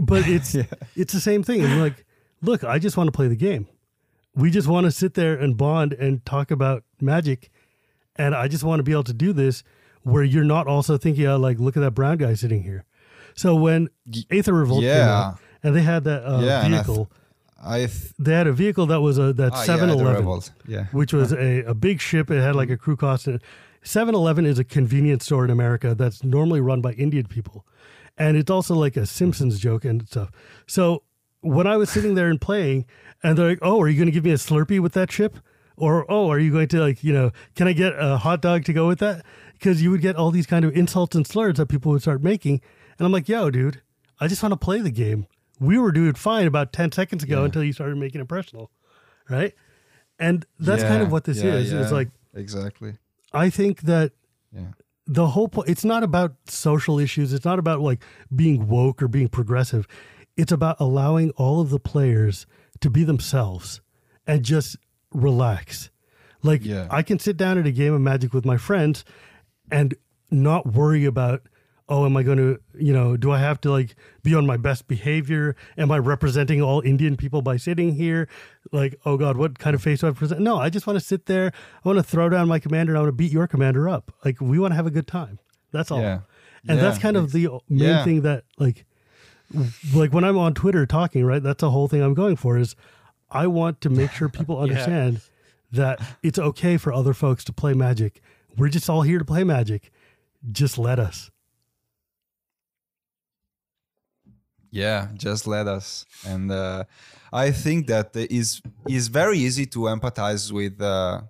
but 0.00 0.26
it's 0.28 0.54
it's 0.94 1.12
the 1.12 1.20
same 1.20 1.42
thing. 1.42 1.62
And 1.62 1.80
like, 1.80 2.04
look, 2.42 2.64
I 2.64 2.78
just 2.78 2.96
want 2.96 3.08
to 3.08 3.12
play 3.12 3.28
the 3.28 3.36
game. 3.36 3.66
We 4.34 4.50
just 4.50 4.68
want 4.68 4.84
to 4.84 4.90
sit 4.90 5.14
there 5.14 5.34
and 5.34 5.56
bond 5.56 5.92
and 5.94 6.24
talk 6.26 6.50
about 6.50 6.84
Magic, 7.00 7.50
and 8.16 8.34
I 8.34 8.48
just 8.48 8.64
want 8.64 8.80
to 8.80 8.82
be 8.82 8.92
able 8.92 9.04
to 9.04 9.14
do 9.14 9.32
this 9.32 9.62
where 10.02 10.22
you're 10.22 10.44
not 10.44 10.66
also 10.66 10.96
thinking, 10.98 11.26
oh, 11.26 11.36
like, 11.36 11.58
look 11.58 11.76
at 11.76 11.80
that 11.80 11.90
brown 11.92 12.18
guy 12.18 12.34
sitting 12.34 12.62
here. 12.62 12.84
So 13.34 13.54
when 13.56 13.88
Aether 14.30 14.52
Revolt 14.52 14.82
came 14.82 14.90
out, 14.92 15.38
and 15.62 15.74
they 15.74 15.82
had 15.82 16.04
that 16.04 16.24
uh, 16.24 16.40
Yeah, 16.40 16.64
and 16.64 16.74
I 16.74 16.78
th- 16.78 16.86
vehicle, 16.86 17.10
I 17.62 17.78
th- 17.78 18.12
they 18.18 18.32
had 18.32 18.46
a 18.46 18.52
vehicle 18.52 18.86
that 18.86 19.00
was 19.00 19.18
a 19.18 19.32
that 19.32 19.52
ah, 19.52 19.58
yeah, 19.58 19.64
Seven 19.64 19.88
the 19.88 19.94
Eleven, 19.94 20.16
Revolt. 20.16 20.52
Yeah. 20.66 20.84
which 20.92 21.12
was 21.12 21.32
a, 21.32 21.62
a 21.64 21.74
big 21.74 22.00
ship. 22.00 22.30
It 22.30 22.40
had 22.40 22.54
like 22.54 22.70
a 22.70 22.76
crew 22.76 22.96
cost. 22.96 23.28
7 23.82 24.14
Eleven 24.14 24.46
is 24.46 24.58
a 24.58 24.64
convenience 24.64 25.24
store 25.24 25.44
in 25.44 25.50
America 25.50 25.94
that's 25.94 26.24
normally 26.24 26.60
run 26.60 26.80
by 26.80 26.92
Indian 26.92 27.26
people. 27.26 27.64
And 28.18 28.36
it's 28.36 28.50
also 28.50 28.74
like 28.74 28.96
a 28.96 29.06
Simpsons 29.06 29.54
mm-hmm. 29.54 29.62
joke 29.62 29.84
and 29.84 30.06
stuff. 30.06 30.30
So 30.66 31.02
when 31.40 31.66
I 31.66 31.76
was 31.76 31.90
sitting 31.90 32.14
there 32.14 32.28
and 32.28 32.40
playing, 32.40 32.86
and 33.22 33.36
they're 33.36 33.48
like, 33.48 33.58
oh, 33.62 33.80
are 33.80 33.88
you 33.88 33.96
going 33.96 34.06
to 34.06 34.12
give 34.12 34.24
me 34.24 34.32
a 34.32 34.36
Slurpee 34.36 34.80
with 34.80 34.92
that 34.94 35.08
chip? 35.08 35.38
Or, 35.76 36.10
oh, 36.10 36.30
are 36.30 36.38
you 36.38 36.50
going 36.50 36.68
to 36.68 36.80
like, 36.80 37.04
you 37.04 37.12
know, 37.12 37.32
can 37.54 37.68
I 37.68 37.72
get 37.72 37.92
a 37.98 38.16
hot 38.16 38.40
dog 38.40 38.64
to 38.64 38.72
go 38.72 38.88
with 38.88 38.98
that? 39.00 39.24
Because 39.52 39.82
you 39.82 39.90
would 39.90 40.00
get 40.00 40.16
all 40.16 40.30
these 40.30 40.46
kind 40.46 40.64
of 40.64 40.74
insults 40.74 41.14
and 41.14 41.26
slurs 41.26 41.56
that 41.56 41.66
people 41.66 41.92
would 41.92 42.02
start 42.02 42.22
making. 42.22 42.62
And 42.98 43.04
I'm 43.04 43.12
like, 43.12 43.28
yo, 43.28 43.50
dude, 43.50 43.82
I 44.18 44.28
just 44.28 44.42
want 44.42 44.52
to 44.52 44.56
play 44.56 44.80
the 44.80 44.90
game. 44.90 45.26
We 45.60 45.78
were 45.78 45.92
doing 45.92 46.14
fine 46.14 46.46
about 46.46 46.72
10 46.72 46.92
seconds 46.92 47.22
ago 47.22 47.44
until 47.44 47.62
you 47.62 47.72
started 47.72 47.96
making 47.96 48.20
it 48.20 48.28
personal. 48.28 48.70
Right. 49.28 49.54
And 50.18 50.46
that's 50.58 50.82
kind 50.82 51.02
of 51.02 51.12
what 51.12 51.24
this 51.24 51.42
yeah, 51.42 51.54
is. 51.54 51.72
It's 51.72 51.92
like, 51.92 52.08
exactly. 52.34 52.96
I 53.32 53.50
think 53.50 53.82
that 53.82 54.12
Yeah. 54.52 54.72
The 55.06 55.28
whole 55.28 55.48
point 55.48 55.68
it's 55.68 55.84
not 55.84 56.02
about 56.02 56.34
social 56.46 56.98
issues. 56.98 57.32
It's 57.32 57.44
not 57.44 57.58
about 57.58 57.80
like 57.80 58.02
being 58.34 58.66
woke 58.68 59.02
or 59.02 59.08
being 59.08 59.28
progressive. 59.28 59.86
It's 60.36 60.52
about 60.52 60.76
allowing 60.80 61.30
all 61.30 61.60
of 61.60 61.70
the 61.70 61.78
players 61.78 62.46
to 62.80 62.90
be 62.90 63.04
themselves 63.04 63.80
and 64.26 64.42
just 64.44 64.76
relax. 65.12 65.90
Like 66.42 66.64
Yeah. 66.64 66.86
i 66.90 67.02
can 67.02 67.18
sit 67.18 67.36
down 67.36 67.56
at 67.58 67.66
a 67.66 67.72
game 67.72 67.94
of 67.94 68.00
magic 68.00 68.34
with 68.34 68.44
my 68.44 68.56
friends 68.56 69.04
and 69.70 69.94
not 70.30 70.66
worry 70.72 71.04
about 71.04 71.42
oh 71.88 72.04
am 72.04 72.16
i 72.16 72.22
going 72.22 72.38
to 72.38 72.58
you 72.78 72.92
know 72.92 73.16
do 73.16 73.30
i 73.30 73.38
have 73.38 73.60
to 73.60 73.70
like 73.70 73.94
be 74.22 74.34
on 74.34 74.46
my 74.46 74.56
best 74.56 74.88
behavior? 74.88 75.54
Am 75.78 75.90
i 75.90 75.98
representing 75.98 76.62
all 76.62 76.80
indian 76.80 77.16
people 77.16 77.42
by 77.42 77.56
sitting 77.56 77.94
here? 77.94 78.28
Like 78.72 78.98
oh 79.04 79.16
god 79.16 79.36
what 79.36 79.58
kind 79.58 79.74
of 79.74 79.82
face 79.82 80.00
do 80.00 80.08
i 80.08 80.10
present? 80.10 80.40
No 80.40 80.58
i 80.58 80.68
just 80.68 80.86
want 80.86 80.98
to 80.98 81.04
sit 81.04 81.26
there. 81.26 81.52
I 81.84 81.88
want 81.88 81.98
to 81.98 82.02
throw 82.02 82.28
down 82.28 82.48
my 82.48 82.58
commander 82.58 82.92
and 82.92 82.98
i 82.98 83.00
want 83.02 83.08
to 83.08 83.16
beat 83.16 83.32
your 83.32 83.46
commander 83.46 83.88
up. 83.88 84.12
Like 84.24 84.40
we 84.40 84.58
want 84.58 84.72
to 84.72 84.76
have 84.76 84.86
a 84.86 84.90
good 84.90 85.06
time. 85.06 85.38
That's 85.72 85.90
all. 85.90 86.00
Yeah. 86.00 86.20
and 86.68 86.78
that's 86.78 86.98
kind 86.98 87.16
of 87.16 87.32
the 87.32 87.48
main 87.68 87.88
yeah. 87.88 88.04
thing 88.04 88.22
that 88.22 88.44
like 88.58 88.84
like 89.94 90.12
when 90.12 90.24
i'm 90.24 90.36
on 90.36 90.52
twitter 90.52 90.84
talking 90.86 91.24
right 91.24 91.40
that's 91.40 91.60
the 91.60 91.70
whole 91.70 91.86
thing 91.86 92.02
i'm 92.02 92.14
going 92.14 92.34
for 92.34 92.58
is 92.58 92.74
i 93.30 93.46
want 93.46 93.80
to 93.80 93.88
make 93.88 94.10
sure 94.10 94.28
people 94.40 94.58
understand 94.58 95.20
that 95.72 96.00
it's 96.22 96.38
okay 96.38 96.76
for 96.76 96.92
other 96.92 97.14
folks 97.14 97.44
to 97.44 97.52
play 97.52 97.74
magic. 97.74 98.20
We're 98.56 98.68
just 98.68 98.88
all 98.88 99.02
here 99.02 99.18
to 99.18 99.24
play 99.24 99.44
magic. 99.44 99.90
Just 100.50 100.78
let 100.78 100.98
us 100.98 101.30
Yeah, 104.76 105.08
just 105.14 105.46
let 105.46 105.66
us. 105.66 106.04
And 106.26 106.50
uh, 106.50 106.84
I 107.32 107.50
think 107.52 107.86
that 107.88 108.14
is 108.14 108.60
is 108.88 109.08
very 109.08 109.38
easy 109.38 109.66
to 109.66 109.80
empathize 109.94 110.52
with 110.52 110.80
uh, 110.80 111.22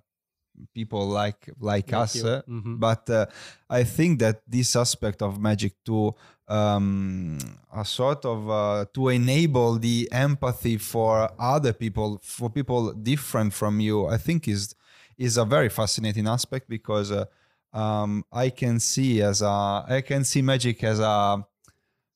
people 0.73 1.07
like 1.07 1.49
like 1.59 1.93
us. 1.93 2.15
you. 2.15 2.27
uh, 2.27 2.41
Mhm. 2.47 2.79
But 2.79 3.09
uh, 3.09 3.25
I 3.69 3.83
think 3.83 4.19
that 4.19 4.41
this 4.47 4.75
aspect 4.75 5.21
of 5.21 5.39
magic 5.39 5.73
to 5.85 6.13
um, 6.47 7.37
a 7.73 7.83
sort 7.83 8.25
of 8.25 8.49
uh, 8.49 8.85
to 8.93 9.09
enable 9.09 9.79
the 9.79 10.07
empathy 10.11 10.77
for 10.77 11.29
other 11.39 11.73
people, 11.73 12.19
for 12.23 12.49
people 12.49 12.93
different 12.93 13.53
from 13.53 13.79
you, 13.79 14.07
I 14.07 14.17
think 14.17 14.47
is 14.47 14.75
is 15.17 15.37
a 15.37 15.45
very 15.45 15.69
fascinating 15.69 16.27
aspect 16.27 16.69
because 16.69 17.11
uh, 17.11 17.25
um, 17.73 18.23
I 18.31 18.49
can 18.49 18.79
see 18.79 19.21
as 19.21 19.41
a 19.41 19.85
I 19.97 20.01
can 20.05 20.23
see 20.23 20.41
magic 20.41 20.83
as 20.83 20.99
a 20.99 21.45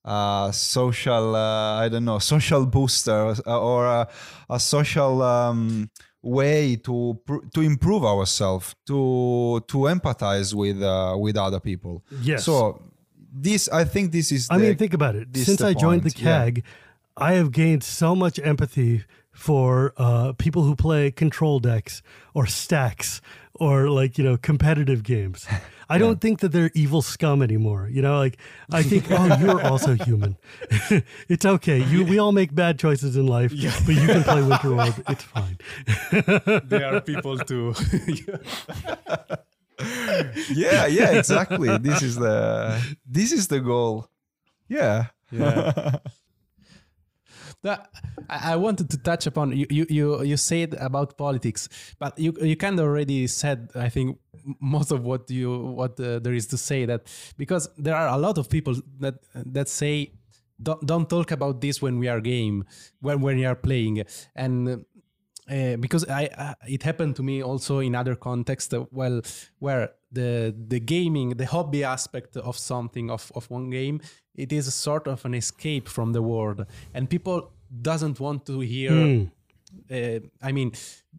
uh, 0.04 0.52
social 0.52 1.36
uh, 1.36 1.80
I 1.84 1.90
don't 1.90 2.06
know 2.06 2.20
social 2.20 2.66
booster 2.66 3.36
or 3.46 3.86
a, 3.86 4.08
a 4.50 4.60
social 4.60 5.22
um, 5.22 5.90
way 6.22 6.76
to 6.78 7.20
pr- 7.26 7.46
to 7.54 7.62
improve 7.62 8.04
ourselves 8.04 8.76
to 8.88 9.64
to 9.68 9.78
empathize 9.78 10.54
with 10.54 10.82
uh, 10.82 11.16
with 11.18 11.38
other 11.38 11.60
people. 11.60 12.04
Yes. 12.22 12.46
So 12.46 12.82
this 13.34 13.70
I 13.70 13.84
think 13.86 14.12
this 14.12 14.32
is. 14.32 14.48
I 14.50 14.58
the- 14.58 14.64
mean, 14.64 14.78
think 14.78 14.94
about 14.94 15.16
it. 15.16 15.36
Since 15.38 15.62
I 15.62 15.74
joined 15.74 16.04
the 16.04 16.12
point, 16.12 16.58
yeah. 16.58 16.62
I 17.18 17.34
have 17.34 17.52
gained 17.52 17.84
so 17.84 18.16
much 18.16 18.40
empathy 18.44 19.04
for 19.32 19.94
uh, 19.98 20.34
people 20.34 20.64
who 20.64 20.76
play 20.76 21.12
control 21.12 21.60
decks 21.60 22.02
or 22.34 22.46
stacks 22.48 23.22
or 23.54 23.90
like 23.90 24.18
you 24.18 24.24
know 24.24 24.38
competitive 24.38 25.04
games. 25.04 25.48
I 25.92 25.98
don't 25.98 26.22
think 26.22 26.40
that 26.40 26.54
they're 26.54 26.72
evil 26.74 27.02
scum 27.02 27.42
anymore. 27.42 27.90
You 27.92 28.02
know, 28.02 28.18
like 28.18 28.38
I 28.72 28.82
think, 28.82 29.08
oh, 29.10 29.38
you're 29.40 29.62
also 29.72 29.96
human. 29.96 30.38
it's 31.28 31.46
okay. 31.46 31.84
You 31.84 32.06
we 32.06 32.18
all 32.18 32.32
make 32.32 32.56
bad 32.56 32.80
choices 32.80 33.18
in 33.18 33.28
life, 33.28 33.52
but 33.52 33.96
you 33.96 34.08
can 34.08 34.24
play 34.24 34.42
Winter 34.42 34.74
Orb. 34.74 35.04
It's 35.10 35.24
fine. 35.24 35.58
there 36.66 36.96
are 36.96 37.02
people 37.02 37.38
too. 37.40 37.74
yeah, 40.50 40.88
yeah, 40.88 41.12
exactly. 41.12 41.78
this 41.78 42.02
is 42.02 42.16
the 42.16 42.82
this 43.06 43.34
is 43.34 43.50
the 43.50 43.60
goal. 43.60 44.08
Yeah. 44.70 45.08
yeah. 45.32 45.98
I 48.30 48.56
wanted 48.56 48.90
to 48.90 48.98
touch 48.98 49.28
upon 49.28 49.56
you. 49.56 49.68
You 49.70 49.86
you, 49.90 50.24
you 50.24 50.38
said 50.38 50.76
about 50.80 51.18
politics, 51.18 51.70
but 52.00 52.18
you 52.18 52.34
you 52.42 52.56
kind 52.56 52.80
of 52.80 52.86
already 52.86 53.28
said. 53.28 53.70
I 53.76 53.90
think 53.90 54.18
most 54.60 54.92
of 54.92 55.04
what 55.04 55.30
you 55.30 55.58
what 55.58 56.00
uh, 56.00 56.20
there 56.20 56.34
is 56.34 56.48
to 56.48 56.58
say 56.58 56.86
that 56.86 57.08
because 57.38 57.70
there 57.78 57.96
are 57.96 58.08
a 58.08 58.18
lot 58.18 58.38
of 58.38 58.50
people 58.50 58.76
that 59.00 59.16
that 59.34 59.70
say 59.70 60.14
don't 60.62 60.86
don't 60.86 61.10
talk 61.10 61.32
about 61.32 61.62
this 61.62 61.82
when 61.82 62.00
we 62.00 62.08
are 62.08 62.20
game 62.22 62.64
when 63.00 63.22
when 63.22 63.38
we 63.38 63.46
are 63.46 63.56
playing 63.56 64.04
and. 64.36 64.86
Uh, 65.50 65.76
because 65.76 66.08
I, 66.08 66.28
uh, 66.38 66.54
it 66.66 66.84
happened 66.84 67.18
to 67.18 67.24
me 67.24 67.44
also 67.44 67.80
in 67.80 67.94
other 67.94 68.16
contexts. 68.16 68.74
Uh, 68.74 68.86
well, 68.92 69.22
where 69.60 69.90
the 70.12 70.56
the 70.68 70.80
gaming, 70.80 71.30
the 71.30 71.46
hobby 71.46 71.84
aspect 71.84 72.38
of 72.38 72.58
something 72.58 73.10
of, 73.10 73.32
of 73.36 73.50
one 73.50 73.70
game, 73.70 74.00
it 74.36 74.52
is 74.52 74.68
a 74.68 74.72
sort 74.72 75.08
of 75.08 75.24
an 75.26 75.34
escape 75.34 75.88
from 75.88 76.14
the 76.14 76.22
world, 76.22 76.66
and 76.94 77.10
people 77.10 77.52
doesn't 77.82 78.20
want 78.20 78.46
to 78.46 78.60
hear. 78.60 79.28
Uh, 79.90 80.20
I 80.42 80.52
mean, 80.52 80.74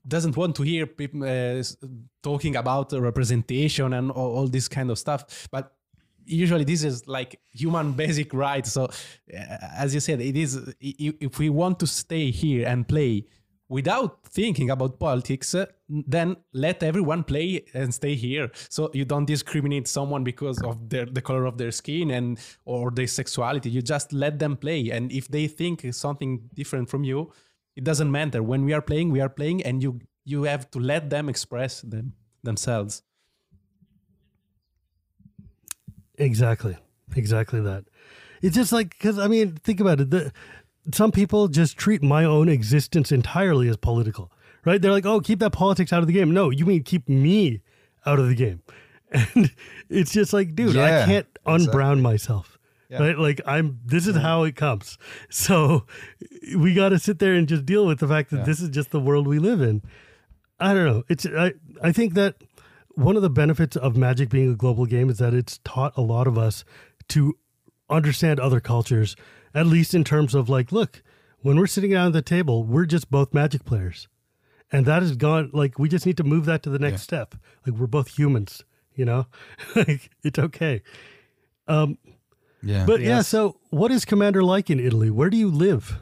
doesn't 0.06 0.36
want 0.36 0.56
to 0.56 0.62
hear 0.62 0.86
people 0.86 1.24
uh, 1.24 1.62
talking 2.22 2.56
about 2.56 2.90
the 2.90 3.00
representation 3.00 3.94
and 3.94 4.10
all, 4.10 4.36
all 4.36 4.46
this 4.46 4.68
kind 4.68 4.90
of 4.90 4.98
stuff, 4.98 5.48
but 5.50 5.72
usually 6.26 6.64
this 6.64 6.84
is 6.84 7.06
like 7.08 7.40
human 7.50 7.92
basic 8.02 8.32
right 8.32 8.66
so 8.66 8.84
uh, 8.84 9.56
as 9.76 9.94
you 9.94 10.00
said 10.00 10.20
it 10.20 10.36
is 10.36 10.72
if 10.80 11.38
we 11.38 11.50
want 11.50 11.78
to 11.80 11.86
stay 11.86 12.30
here 12.30 12.66
and 12.66 12.86
play 12.86 13.24
without 13.68 14.24
thinking 14.26 14.70
about 14.70 14.98
politics 14.98 15.54
uh, 15.54 15.66
then 15.88 16.36
let 16.52 16.82
everyone 16.82 17.22
play 17.24 17.64
and 17.74 17.94
stay 17.94 18.14
here 18.14 18.50
so 18.68 18.90
you 18.92 19.04
don't 19.04 19.26
discriminate 19.26 19.88
someone 19.88 20.24
because 20.24 20.60
of 20.62 20.88
their 20.88 21.06
the 21.06 21.22
color 21.22 21.46
of 21.46 21.58
their 21.58 21.70
skin 21.70 22.10
and 22.10 22.38
or 22.64 22.90
their 22.90 23.06
sexuality 23.06 23.70
you 23.70 23.82
just 23.82 24.12
let 24.12 24.38
them 24.38 24.56
play 24.56 24.90
and 24.90 25.10
if 25.12 25.28
they 25.28 25.46
think 25.46 25.86
something 25.92 26.48
different 26.54 26.88
from 26.88 27.04
you 27.04 27.32
it 27.76 27.84
doesn't 27.84 28.10
matter 28.10 28.42
when 28.42 28.64
we 28.64 28.72
are 28.72 28.82
playing 28.82 29.10
we 29.10 29.20
are 29.20 29.30
playing 29.30 29.62
and 29.62 29.82
you 29.82 30.00
you 30.24 30.44
have 30.44 30.70
to 30.70 30.78
let 30.78 31.10
them 31.10 31.28
express 31.28 31.80
them 31.80 32.12
themselves 32.42 33.02
Exactly. 36.18 36.76
Exactly 37.16 37.60
that. 37.60 37.84
It's 38.40 38.56
just 38.56 38.72
like 38.72 38.90
because 38.90 39.18
I 39.18 39.28
mean, 39.28 39.56
think 39.56 39.80
about 39.80 40.00
it. 40.00 40.10
The, 40.10 40.32
some 40.92 41.12
people 41.12 41.48
just 41.48 41.76
treat 41.76 42.02
my 42.02 42.24
own 42.24 42.48
existence 42.48 43.12
entirely 43.12 43.68
as 43.68 43.76
political, 43.76 44.32
right? 44.64 44.80
They're 44.80 44.92
like, 44.92 45.06
"Oh, 45.06 45.20
keep 45.20 45.38
that 45.40 45.52
politics 45.52 45.92
out 45.92 46.00
of 46.00 46.06
the 46.06 46.12
game." 46.12 46.32
No, 46.32 46.50
you 46.50 46.66
mean 46.66 46.82
keep 46.82 47.08
me 47.08 47.62
out 48.04 48.18
of 48.18 48.28
the 48.28 48.34
game, 48.34 48.62
and 49.12 49.52
it's 49.88 50.12
just 50.12 50.32
like, 50.32 50.54
dude, 50.54 50.76
I 50.76 51.06
can't 51.06 51.26
unbrown 51.46 52.02
myself. 52.02 52.58
Right, 52.90 53.16
like 53.16 53.40
I'm. 53.46 53.80
This 53.86 54.06
is 54.06 54.16
mm-hmm. 54.16 54.22
how 54.22 54.44
it 54.44 54.56
comes. 54.56 54.98
So 55.30 55.86
we 56.56 56.74
got 56.74 56.90
to 56.90 56.98
sit 56.98 57.20
there 57.20 57.32
and 57.32 57.48
just 57.48 57.64
deal 57.64 57.86
with 57.86 58.00
the 58.00 58.08
fact 58.08 58.30
that 58.30 58.44
this 58.44 58.60
is 58.60 58.68
just 58.68 58.90
the 58.90 59.00
world 59.00 59.26
we 59.26 59.38
live 59.38 59.62
in. 59.62 59.80
I 60.60 60.74
don't 60.74 60.84
know. 60.84 61.02
It's 61.08 61.24
I 61.26 61.54
I 61.82 61.90
think 61.92 62.12
that 62.14 62.36
one 62.94 63.16
of 63.16 63.22
the 63.22 63.30
benefits 63.30 63.76
of 63.76 63.96
Magic 63.96 64.28
being 64.28 64.52
a 64.52 64.54
global 64.54 64.84
game 64.84 65.08
is 65.08 65.18
that 65.18 65.32
it's 65.32 65.58
taught 65.64 65.96
a 65.96 66.02
lot 66.02 66.26
of 66.26 66.36
us 66.36 66.64
to 67.08 67.34
understand 67.88 68.40
other 68.40 68.60
cultures, 68.60 69.16
at 69.54 69.66
least 69.66 69.94
in 69.94 70.04
terms 70.04 70.34
of 70.34 70.48
like, 70.48 70.72
look, 70.72 71.02
when 71.40 71.56
we're 71.58 71.66
sitting 71.66 71.90
down 71.90 72.06
at 72.08 72.12
the 72.12 72.22
table, 72.22 72.64
we're 72.64 72.86
just 72.86 73.10
both 73.10 73.34
Magic 73.34 73.64
players, 73.64 74.08
and 74.70 74.86
that 74.86 75.02
has 75.02 75.16
gone 75.16 75.50
like 75.52 75.78
we 75.78 75.88
just 75.88 76.06
need 76.06 76.16
to 76.18 76.24
move 76.24 76.44
that 76.46 76.62
to 76.62 76.70
the 76.70 76.78
next 76.78 77.02
step. 77.02 77.34
Like 77.66 77.76
we're 77.76 77.86
both 77.86 78.08
humans, 78.18 78.64
you 78.94 79.04
know, 79.04 79.26
like 79.76 80.10
it's 80.22 80.38
okay. 80.38 80.82
Yeah. 81.68 82.84
But 82.86 83.00
yeah, 83.00 83.22
so 83.22 83.58
what 83.70 83.90
is 83.90 84.04
Commander 84.04 84.44
like 84.44 84.70
in 84.70 84.78
Italy? 84.78 85.10
Where 85.10 85.30
do 85.30 85.36
you 85.36 85.50
live? 85.50 85.98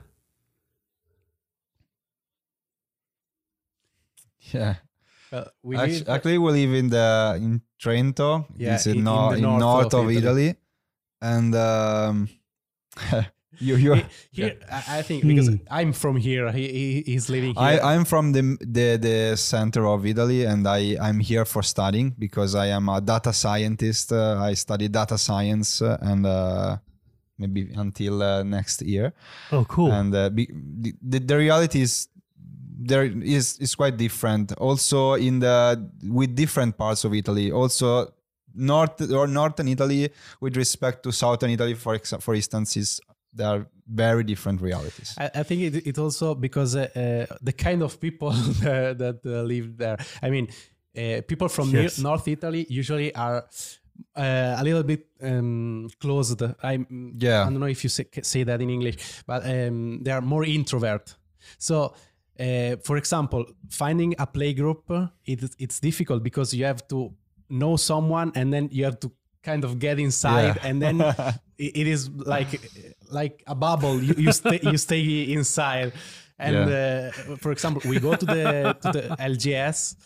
yeah. 4.53 4.75
Uh, 5.33 5.45
we 5.63 5.77
Actually, 5.77 5.99
live- 6.01 6.09
actually, 6.09 6.39
we 6.39 6.53
live 6.53 6.75
in 6.75 6.89
the 6.91 7.39
in 7.41 7.63
Trento. 7.81 8.47
Yeah, 8.57 8.75
it's 8.75 8.87
in- 8.87 8.93
in, 8.93 8.99
in 8.99 9.05
no, 9.05 9.31
the 9.31 9.37
in 9.37 9.43
north 9.43 9.61
north, 9.61 9.95
of 9.95 10.05
of, 10.05 10.11
Italy. 10.11 10.47
Italy. 10.49 10.57
and 11.23 11.55
um, 11.55 12.29
you 13.61 13.77
you. 13.77 13.95
He- 13.95 14.05
here 14.33 14.53
I 14.71 14.99
I 14.99 15.03
think 15.03 15.25
because 15.31 15.49
I'm 15.71 15.93
from 15.93 16.17
here, 16.17 16.51
he, 16.53 16.67
he 16.79 17.03
he's 17.13 17.29
living 17.29 17.55
here. 17.55 17.81
I, 17.83 17.95
I'm 17.95 18.05
from 18.05 18.33
the, 18.33 18.43
the 18.61 18.97
the 19.09 19.37
center 19.37 19.87
of 19.87 20.05
Italy, 20.07 20.45
and 20.45 20.67
I 20.67 20.97
I'm 21.01 21.21
here 21.21 21.45
for 21.45 21.63
studying 21.63 22.15
because 22.19 22.55
I 22.55 22.67
am 22.77 22.89
a 22.89 23.01
data 23.01 23.33
scientist. 23.33 24.13
Uh, 24.13 24.39
I 24.51 24.55
study 24.55 24.89
data 24.89 25.17
science, 25.19 25.83
uh, 25.83 25.99
and 26.11 26.27
uh, 26.27 26.77
maybe 27.39 27.71
until 27.77 28.23
uh, 28.23 28.43
next 28.43 28.83
year. 28.83 29.13
Oh, 29.53 29.65
cool. 29.65 29.93
and 29.93 30.15
uh, 30.15 30.31
be, 30.31 30.47
the, 30.83 30.95
the 31.03 31.19
the 31.21 31.37
reality 31.37 31.81
is 31.83 32.09
there 32.83 33.05
is 33.05 33.59
is 33.59 33.75
quite 33.75 33.97
different 33.99 34.53
also 34.57 35.15
in 35.15 35.41
the 35.41 35.77
with 36.09 36.35
different 36.35 36.79
parts 36.79 37.05
of 37.05 37.13
italy 37.13 37.53
also 37.53 38.09
north 38.55 38.97
or 39.13 39.27
northern 39.27 39.69
italy 39.69 40.09
with 40.41 40.57
respect 40.57 41.03
to 41.03 41.13
southern 41.13 41.51
italy 41.51 41.75
for 41.75 41.93
exa- 41.99 42.23
for 42.23 42.35
instance 42.35 42.79
is 42.81 42.99
there 43.33 43.49
are 43.49 43.67
very 43.87 44.25
different 44.25 44.61
realities 44.61 45.15
I, 45.19 45.31
I 45.35 45.43
think 45.43 45.63
it, 45.63 45.87
it 45.87 45.99
also 45.99 46.35
because 46.35 46.77
uh, 46.77 46.89
uh, 47.31 47.37
the 47.43 47.53
kind 47.53 47.83
of 47.83 48.01
people 48.01 48.31
that, 48.63 49.21
uh, 49.25 49.43
live 49.43 49.77
there. 49.77 49.97
I 50.23 50.31
mean, 50.31 50.49
uh, 50.97 51.23
people 51.27 51.49
from 51.49 51.73
near- 51.73 51.91
North 51.99 52.27
Italy 52.29 52.67
usually 52.69 53.15
are 53.15 53.45
uh, 54.17 54.57
a 54.59 54.63
little 54.65 54.83
bit 54.83 55.07
um, 55.23 55.89
closed. 56.01 56.43
I 56.63 56.85
Yeah. 57.19 57.43
I 57.43 57.51
don't 57.51 57.61
know 57.61 57.67
if 57.67 57.83
you 57.85 57.91
say, 57.91 58.07
say 58.23 58.45
that 58.45 58.61
in 58.61 58.71
English, 58.71 58.97
but 59.27 59.45
um, 59.45 60.03
they 60.03 60.13
are 60.13 60.23
more 60.23 60.45
introvert. 60.45 61.17
So. 61.59 61.95
Uh, 62.39 62.77
for 62.83 62.97
example, 62.97 63.45
finding 63.69 64.15
a 64.19 64.27
play 64.27 64.55
group, 64.55 64.91
it, 65.27 65.41
it's 65.59 65.79
difficult 65.79 66.23
because 66.23 66.55
you 66.55 66.65
have 66.65 66.89
to 66.89 67.13
know 67.51 67.77
someone 67.77 68.33
and 68.35 68.51
then 68.51 68.67
you 68.73 68.83
have 68.85 68.99
to 68.99 69.13
kind 69.43 69.65
of 69.65 69.79
get 69.79 69.99
inside 69.99 70.57
Yeah. 70.57 70.69
and 70.69 70.83
then 70.83 71.01
it, 71.59 71.87
is 71.87 72.09
like 72.11 72.61
like 73.11 73.43
a 73.47 73.55
bubble. 73.55 74.03
You, 74.03 74.15
you 74.17 74.33
stay 74.33 74.61
you 74.63 74.77
stay 74.79 75.33
inside. 75.33 75.93
And 76.39 76.57
uh, 76.57 77.11
for 77.37 77.53
example 77.53 77.83
we 77.89 78.01
go 78.01 78.15
to 78.15 78.27
the 78.27 78.77
to 78.83 78.93
the 78.93 79.03
lgs 79.19 79.97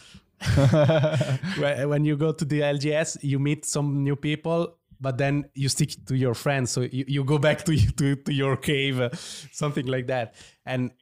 When- 1.88 2.04
you 2.04 2.16
go 2.16 2.32
to 2.32 2.44
the 2.44 2.60
lgs 2.60 3.18
you 3.22 3.38
meet 3.38 3.64
some 3.64 4.02
new 4.02 4.16
people 4.16 4.76
but 5.00 5.18
then 5.18 5.44
you 5.54 5.68
stick 5.68 5.90
to 6.06 6.14
your 6.16 6.34
friends. 6.34 6.70
So 6.70 6.82
you, 6.82 7.04
you 7.06 7.24
go 7.24 7.38
back 7.38 7.64
to, 7.64 7.76
to 7.98 8.16
to 8.16 8.32
your 8.32 8.56
cave 8.56 9.00
uh, 9.00 9.10
something 9.52 9.86
like 9.86 10.06
that. 10.06 10.34
And 10.64 10.92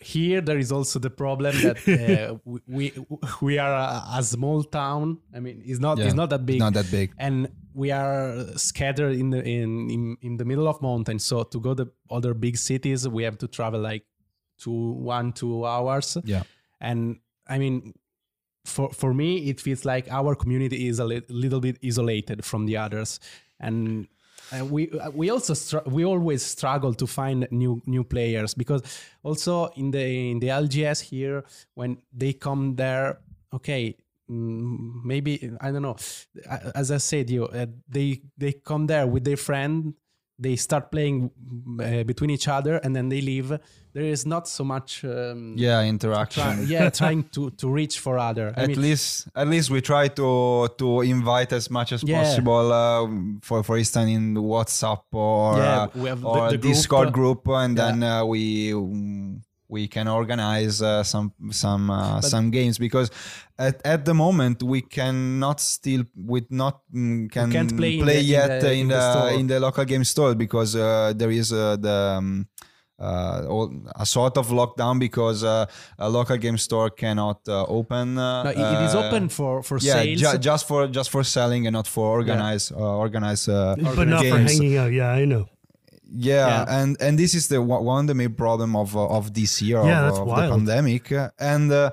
here 0.00 0.40
there 0.40 0.58
is 0.58 0.70
also 0.70 0.98
the 0.98 1.10
problem 1.10 1.54
that 1.62 1.78
uh, 1.88 2.36
we, 2.66 2.92
we 3.40 3.58
are 3.58 3.72
a, 3.72 4.18
a 4.18 4.22
small 4.22 4.62
town. 4.62 5.18
I 5.34 5.40
mean 5.40 5.62
it's 5.64 5.80
not 5.80 5.98
it's 5.98 6.14
not 6.14 6.30
that 6.30 6.44
big. 6.46 6.58
not 6.58 6.74
that 6.74 6.90
big. 6.90 7.12
And 7.18 7.48
we 7.74 7.90
are 7.90 8.46
scattered 8.56 9.14
in 9.16 9.30
the 9.30 9.42
in, 9.42 9.90
in 9.90 10.16
in 10.20 10.36
the 10.36 10.44
middle 10.44 10.68
of 10.68 10.80
mountains. 10.82 11.24
So 11.24 11.42
to 11.42 11.60
go 11.60 11.74
to 11.74 11.90
other 12.10 12.34
big 12.34 12.56
cities 12.56 13.08
we 13.08 13.22
have 13.24 13.38
to 13.38 13.48
travel 13.48 13.80
like 13.80 14.04
two 14.58 14.92
one 14.92 15.32
two 15.32 15.64
hours. 15.66 16.16
Yeah. 16.24 16.42
And 16.80 17.20
i 17.48 17.58
mean 17.58 17.94
for 18.64 18.90
for 18.90 19.12
me 19.12 19.48
it 19.48 19.60
feels 19.60 19.84
like 19.84 20.10
our 20.10 20.34
community 20.34 20.86
is 20.88 20.98
a 20.98 21.04
li- 21.04 21.22
little 21.28 21.60
bit 21.60 21.78
isolated 21.84 22.44
from 22.44 22.66
the 22.66 22.76
others. 22.76 23.20
And 23.58 24.08
uh, 24.52 24.64
we 24.64 24.90
uh, 24.90 25.10
we 25.10 25.30
also 25.30 25.54
str- 25.54 25.86
we 25.86 26.04
always 26.04 26.42
struggle 26.44 26.94
to 26.94 27.06
find 27.06 27.46
new 27.50 27.80
new 27.86 28.04
players 28.04 28.54
because 28.54 28.82
also 29.22 29.66
in 29.76 29.90
the 29.90 30.30
in 30.30 30.40
the 30.40 30.48
LGS 30.48 31.00
here 31.00 31.44
when 31.74 31.98
they 32.12 32.32
come 32.32 32.76
there 32.76 33.18
okay 33.52 33.96
maybe 35.04 35.50
I 35.60 35.70
don't 35.70 35.82
know 35.82 35.96
as 36.74 36.90
I 36.90 36.98
said 36.98 37.30
you 37.30 37.44
uh, 37.46 37.66
they 37.88 38.20
they 38.38 38.52
come 38.52 38.86
there 38.86 39.06
with 39.06 39.24
their 39.24 39.36
friend 39.36 39.94
they 40.38 40.56
start 40.56 40.90
playing 40.90 41.30
uh, 41.80 42.02
between 42.02 42.30
each 42.30 42.48
other 42.48 42.76
and 42.78 42.96
then 42.96 43.08
they 43.10 43.20
leave. 43.20 43.50
There 43.94 44.02
is 44.02 44.26
not 44.26 44.48
so 44.48 44.64
much. 44.64 45.04
Um, 45.04 45.54
yeah 45.56 45.82
interaction 45.84 46.42
try- 46.42 46.62
yeah, 46.66 46.90
trying 47.00 47.22
to 47.34 47.50
to 47.50 47.68
reach 47.70 48.00
for 48.00 48.18
other. 48.18 48.52
I 48.56 48.62
at 48.62 48.68
mean, 48.68 48.80
least 48.82 49.28
at 49.36 49.46
least 49.46 49.70
we 49.70 49.80
try 49.82 50.08
to 50.08 50.68
to 50.78 51.02
invite 51.02 51.52
as 51.52 51.70
much 51.70 51.92
as 51.92 52.02
Yeah. 52.02 52.22
possible 52.22 52.72
um, 52.72 53.38
for 53.42 53.62
for 53.62 53.76
instance 53.78 54.10
in 54.10 54.34
WhatsApp 54.34 55.02
or 55.12 55.58
Yeah, 55.58 55.82
uh, 55.82 55.88
we 55.94 56.08
have 56.08 56.20
the- 56.22 56.26
or 56.28 56.50
the 56.50 56.58
group. 56.58 56.72
Discord 56.74 57.12
group 57.12 57.46
and 57.48 57.76
Yeah. 57.78 57.84
then 57.84 58.02
uh, 58.02 58.24
we 58.24 58.74
we 59.72 59.88
can 59.88 60.06
organize 60.20 60.76
uh, 60.82 61.02
some 61.12 61.28
some 61.50 61.84
uh, 61.90 62.20
some 62.32 62.46
games 62.58 62.76
because 62.86 63.08
at, 63.58 63.76
at 63.94 64.04
the 64.04 64.12
moment 64.24 64.62
we 64.62 64.80
cannot 64.96 65.58
still 65.60 66.02
we 66.32 66.38
not 66.50 66.74
mm, 66.94 67.30
can 67.34 67.48
can't 67.56 67.72
play 67.76 67.94
in 67.98 68.06
the- 68.06 68.18
in 68.20 68.26
yet 68.36 68.50
the- 68.60 68.72
in 68.72 68.80
in 68.82 68.88
the 68.88 69.02
the 69.14 69.38
in 69.40 69.46
the 69.52 69.58
local 69.66 69.84
game 69.92 70.04
store 70.04 70.34
because 70.44 70.70
uh, 70.76 71.12
there 71.20 71.32
is 71.40 71.48
uh, 71.52 71.76
the 71.86 71.98
um, 72.18 72.46
uh, 73.00 73.42
all- 73.54 73.72
a 73.96 74.04
sort 74.06 74.36
of 74.36 74.46
lockdown 74.60 74.98
because 75.06 75.42
uh, 75.42 75.64
a 75.98 76.08
local 76.18 76.36
game 76.36 76.58
store 76.58 76.90
cannot 77.02 77.40
uh, 77.48 77.64
open. 77.78 78.18
Uh, 78.18 78.42
no, 78.44 78.50
it- 78.50 78.58
it 78.74 78.80
is 78.86 78.94
open 78.94 79.28
for 79.28 79.62
for 79.62 79.78
yeah, 79.80 79.94
sales. 80.02 80.20
ju- 80.22 80.38
just 80.50 80.62
for 80.68 80.80
just 80.98 81.08
for 81.10 81.22
selling 81.24 81.66
and 81.66 81.74
not 81.74 81.86
for 81.88 82.06
organize 82.18 82.64
uh, 82.70 83.04
organize 83.04 83.42
uh, 83.48 83.74
but 83.96 84.06
not 84.08 84.24
for 84.32 84.38
hanging 84.48 84.76
out. 84.82 84.92
Yeah, 84.92 85.20
I 85.20 85.24
know. 85.32 85.44
Yeah, 86.14 86.46
Yeah. 86.46 86.78
and 86.82 86.96
and 87.00 87.18
this 87.18 87.34
is 87.34 87.48
the 87.48 87.62
one 87.62 88.04
of 88.04 88.06
the 88.08 88.14
main 88.14 88.34
problem 88.34 88.76
of 88.76 88.94
uh, 88.94 89.06
of 89.18 89.32
this 89.32 89.62
year 89.62 89.80
Yeah, 89.82 90.08
of, 90.08 90.18
of 90.18 90.28
the 90.28 90.48
pandemic. 90.50 91.10
And 91.38 91.72
uh, 91.72 91.90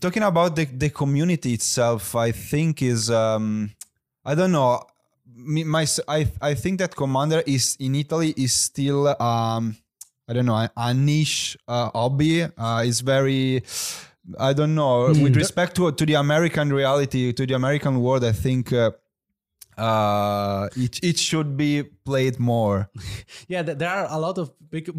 talking 0.00 0.22
about 0.22 0.56
the 0.56 0.64
the 0.66 0.90
community 0.90 1.54
itself, 1.54 2.14
I 2.14 2.32
think 2.32 2.82
is 2.82 3.10
um, 3.10 3.70
I 4.24 4.34
don't 4.34 4.52
know. 4.52 4.82
Me, 5.34 5.64
my 5.64 5.86
I 6.08 6.28
I 6.40 6.54
think 6.54 6.78
that 6.80 6.94
Commander 6.94 7.42
is 7.46 7.76
in 7.80 7.94
Italy 7.94 8.34
is 8.36 8.52
still 8.52 9.08
um, 9.22 9.76
I 10.28 10.32
don't 10.34 10.44
know 10.46 10.56
a, 10.56 10.70
a 10.76 10.92
niche 10.92 11.56
uh, 11.66 11.90
hobby. 11.94 12.42
Uh, 12.42 12.82
it's 12.84 13.00
very 13.00 13.62
I 14.38 14.52
don't 14.52 14.74
know 14.74 15.06
with 15.08 15.34
respect 15.36 15.76
to 15.76 15.90
to 15.92 16.04
the 16.04 16.14
American 16.14 16.72
reality 16.72 17.32
to 17.32 17.46
the 17.46 17.54
American 17.54 18.00
world. 18.00 18.24
I 18.24 18.32
think. 18.32 18.72
Uh, 18.72 18.90
uh 19.80 20.68
it, 20.76 20.94
it 21.10 21.16
should 21.18 21.56
be 21.56 21.82
played 22.04 22.36
more 22.38 22.90
yeah 23.52 23.62
there 23.62 23.88
are 23.88 24.06
a 24.10 24.18
lot 24.26 24.36
of 24.38 24.52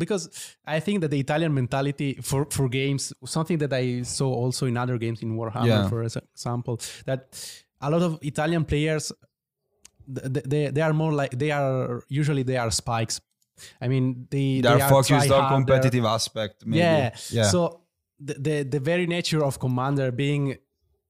because 0.04 0.24
i 0.66 0.80
think 0.80 1.02
that 1.02 1.12
the 1.12 1.20
italian 1.20 1.54
mentality 1.54 2.10
for 2.30 2.42
for 2.50 2.66
games 2.70 3.14
something 3.26 3.58
that 3.64 3.72
i 3.74 4.02
saw 4.04 4.30
also 4.44 4.66
in 4.66 4.76
other 4.84 4.98
games 4.98 5.22
in 5.22 5.30
warhammer 5.38 5.68
Yeah. 5.68 5.90
for 5.90 6.02
example 6.04 6.76
that 7.06 7.20
a 7.82 7.90
lot 7.94 8.02
of 8.02 8.12
italian 8.22 8.64
players 8.66 9.12
th- 10.16 10.34
th- 10.34 10.46
they, 10.52 10.64
they 10.76 10.82
are 10.82 10.94
more 10.94 11.14
like 11.22 11.32
they 11.38 11.52
are 11.52 12.04
usually 12.10 12.44
they 12.44 12.58
are 12.58 12.72
spikes 12.72 13.22
i 13.82 13.88
mean 13.88 14.28
they 14.34 14.62
they 14.62 14.70
are 14.70 14.82
are 14.82 14.90
focused 14.90 15.32
on 15.32 15.44
competitive 15.58 16.06
aspect 16.06 16.56
maybe. 16.66 16.80
Yeah. 16.80 17.12
yeah 17.38 17.44
So 17.54 17.60
the, 18.28 18.36
the 18.48 18.56
the 18.76 18.80
very 18.92 19.06
nature 19.08 19.44
of 19.50 19.58
Commander 19.60 20.12
being 20.12 20.44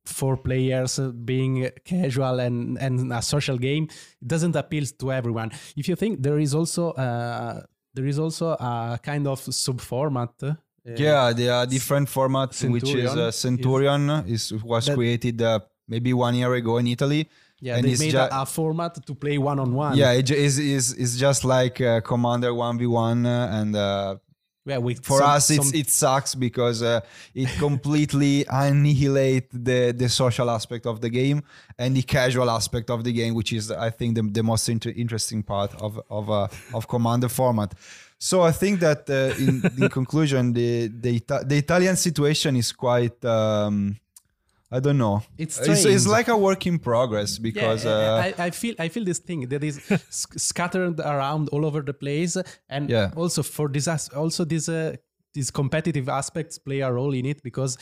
for 0.06 0.38
players, 0.38 1.00
uh, 1.00 1.10
being 1.10 1.70
casual 1.86 2.40
and 2.40 2.78
and 2.80 3.14
a 3.14 3.22
social 3.22 3.58
game, 3.58 3.88
it 4.22 4.28
doesn't 4.28 4.56
appeal 4.56 4.86
to 5.00 5.12
everyone. 5.12 5.52
If 5.76 5.88
you 5.88 5.96
think 5.96 6.22
there 6.22 6.40
is 6.40 6.54
also 6.54 6.92
uh, 6.92 7.62
there 7.94 8.06
is 8.06 8.20
also 8.20 8.52
a 8.52 9.00
kind 9.02 9.28
of 9.28 9.40
sub 9.40 9.82
format. 9.82 10.32
Uh, 10.42 10.54
yeah 10.96 11.32
there 11.32 11.54
are 11.54 11.68
different 11.68 12.10
formats 12.10 12.68
which 12.68 12.90
is 12.96 13.12
uh, 13.12 13.30
Centurion 13.30 14.08
centurion 14.08 14.34
is, 14.34 14.52
was 14.64 14.90
created 14.90 15.40
uh, 15.40 15.60
maybe 15.88 16.12
one 16.12 16.34
year 16.34 16.52
ago 16.56 16.80
in 16.80 16.88
italy 16.88 17.30
yeah. 17.60 17.76
and 17.76 17.86
they 17.86 17.96
made 17.98 18.12
ju- 18.12 18.28
a, 18.32 18.46
format 18.46 19.06
to 19.06 19.14
play 19.16 19.38
one 19.38 19.60
on 19.60 19.74
one. 19.74 19.96
yeah 19.96 20.12
it 20.12 20.30
is 20.32 20.58
is 20.58 20.60
is 20.60 20.94
is 20.94 21.20
just 21.20 21.46
like 21.46 21.80
uh, 21.80 22.02
commander 22.02 22.52
1v1 22.52 23.26
uh, 23.26 23.58
and 23.60 23.76
uh, 23.76 24.16
yeah. 24.66 24.80
For 25.02 25.20
some- 25.20 25.30
us 25.30 25.50
it's 25.50 25.66
some- 25.70 25.80
it 25.80 25.90
sucks 25.90 26.36
because 26.36 26.84
uh, 26.84 27.02
it 27.34 27.50
completely 27.60 28.46
annihilate 28.50 29.50
the 29.52 29.92
the 29.98 30.10
social 30.10 30.50
aspect 30.50 30.86
of 30.86 31.02
the 31.02 31.10
game 31.10 31.42
and 31.78 31.96
the 31.96 32.04
casual 32.04 32.50
aspect 32.50 32.90
of 32.90 33.04
the 33.04 33.12
game 33.12 33.34
which 33.34 33.52
is 33.54 33.72
i 33.72 33.90
think 33.90 34.16
the, 34.16 34.22
the 34.22 34.44
most 34.44 34.70
inter- 34.70 34.94
interesting 34.96 35.42
part 35.44 35.72
of 35.82 36.00
of 36.10 36.30
uh, 36.30 36.48
of 36.74 36.88
commander 36.88 37.30
format 37.30 37.74
so 38.18 38.42
i 38.44 38.52
think 38.52 38.80
that 38.80 39.10
uh, 39.10 39.34
in, 39.46 39.64
in 39.82 39.90
conclusion 40.00 40.54
the 40.54 40.88
the, 41.04 41.16
Ita- 41.20 41.44
the 41.46 41.58
italian 41.58 41.96
situation 41.96 42.56
is 42.56 42.72
quite 42.72 43.24
um 43.26 43.98
I 44.72 44.80
don't 44.80 44.98
know. 44.98 45.22
It's 45.38 45.60
it's, 45.60 45.84
it's 45.86 46.08
like 46.08 46.28
a 46.30 46.38
work 46.38 46.66
in 46.66 46.80
progress 46.80 47.38
because 47.38 47.84
yeah, 47.84 47.92
uh, 47.92 48.24
I, 48.38 48.46
I 48.46 48.50
feel 48.52 48.76
I 48.80 48.88
feel 48.88 49.04
this 49.04 49.20
thing 49.20 49.50
that 49.50 49.64
is 49.64 49.82
scattered 50.38 51.00
around 51.00 51.50
all 51.50 51.66
over 51.66 51.82
the 51.82 51.94
place, 51.94 52.38
and 52.70 52.90
Yeah. 52.90 53.12
also 53.16 53.44
for 53.44 53.68
this 53.68 53.88
also 54.16 54.46
these 54.46 54.70
uh, 54.70 54.96
these 55.34 55.52
competitive 55.52 56.08
aspects 56.10 56.58
play 56.58 56.80
a 56.82 56.92
role 56.92 57.14
in 57.14 57.26
it 57.26 57.44
because 57.44 57.78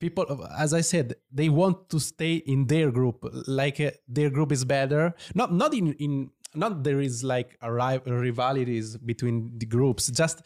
people, 0.00 0.24
as 0.58 0.72
I 0.72 0.80
said, 0.80 1.14
they 1.30 1.48
want 1.50 1.88
to 1.90 1.98
stay 2.00 2.34
in 2.36 2.66
their 2.66 2.90
group, 2.90 3.18
like 3.46 3.78
uh, 3.80 3.90
their 4.08 4.30
group 4.30 4.50
is 4.52 4.64
better. 4.64 5.14
Not 5.34 5.52
not 5.52 5.74
in 5.74 5.92
in 5.94 6.30
not 6.54 6.82
there 6.84 7.00
is 7.00 7.22
like 7.22 7.56
a 7.60 7.70
ri- 7.72 8.00
rivalities 8.06 8.96
between 8.96 9.58
the 9.58 9.66
groups, 9.66 10.10
just. 10.10 10.40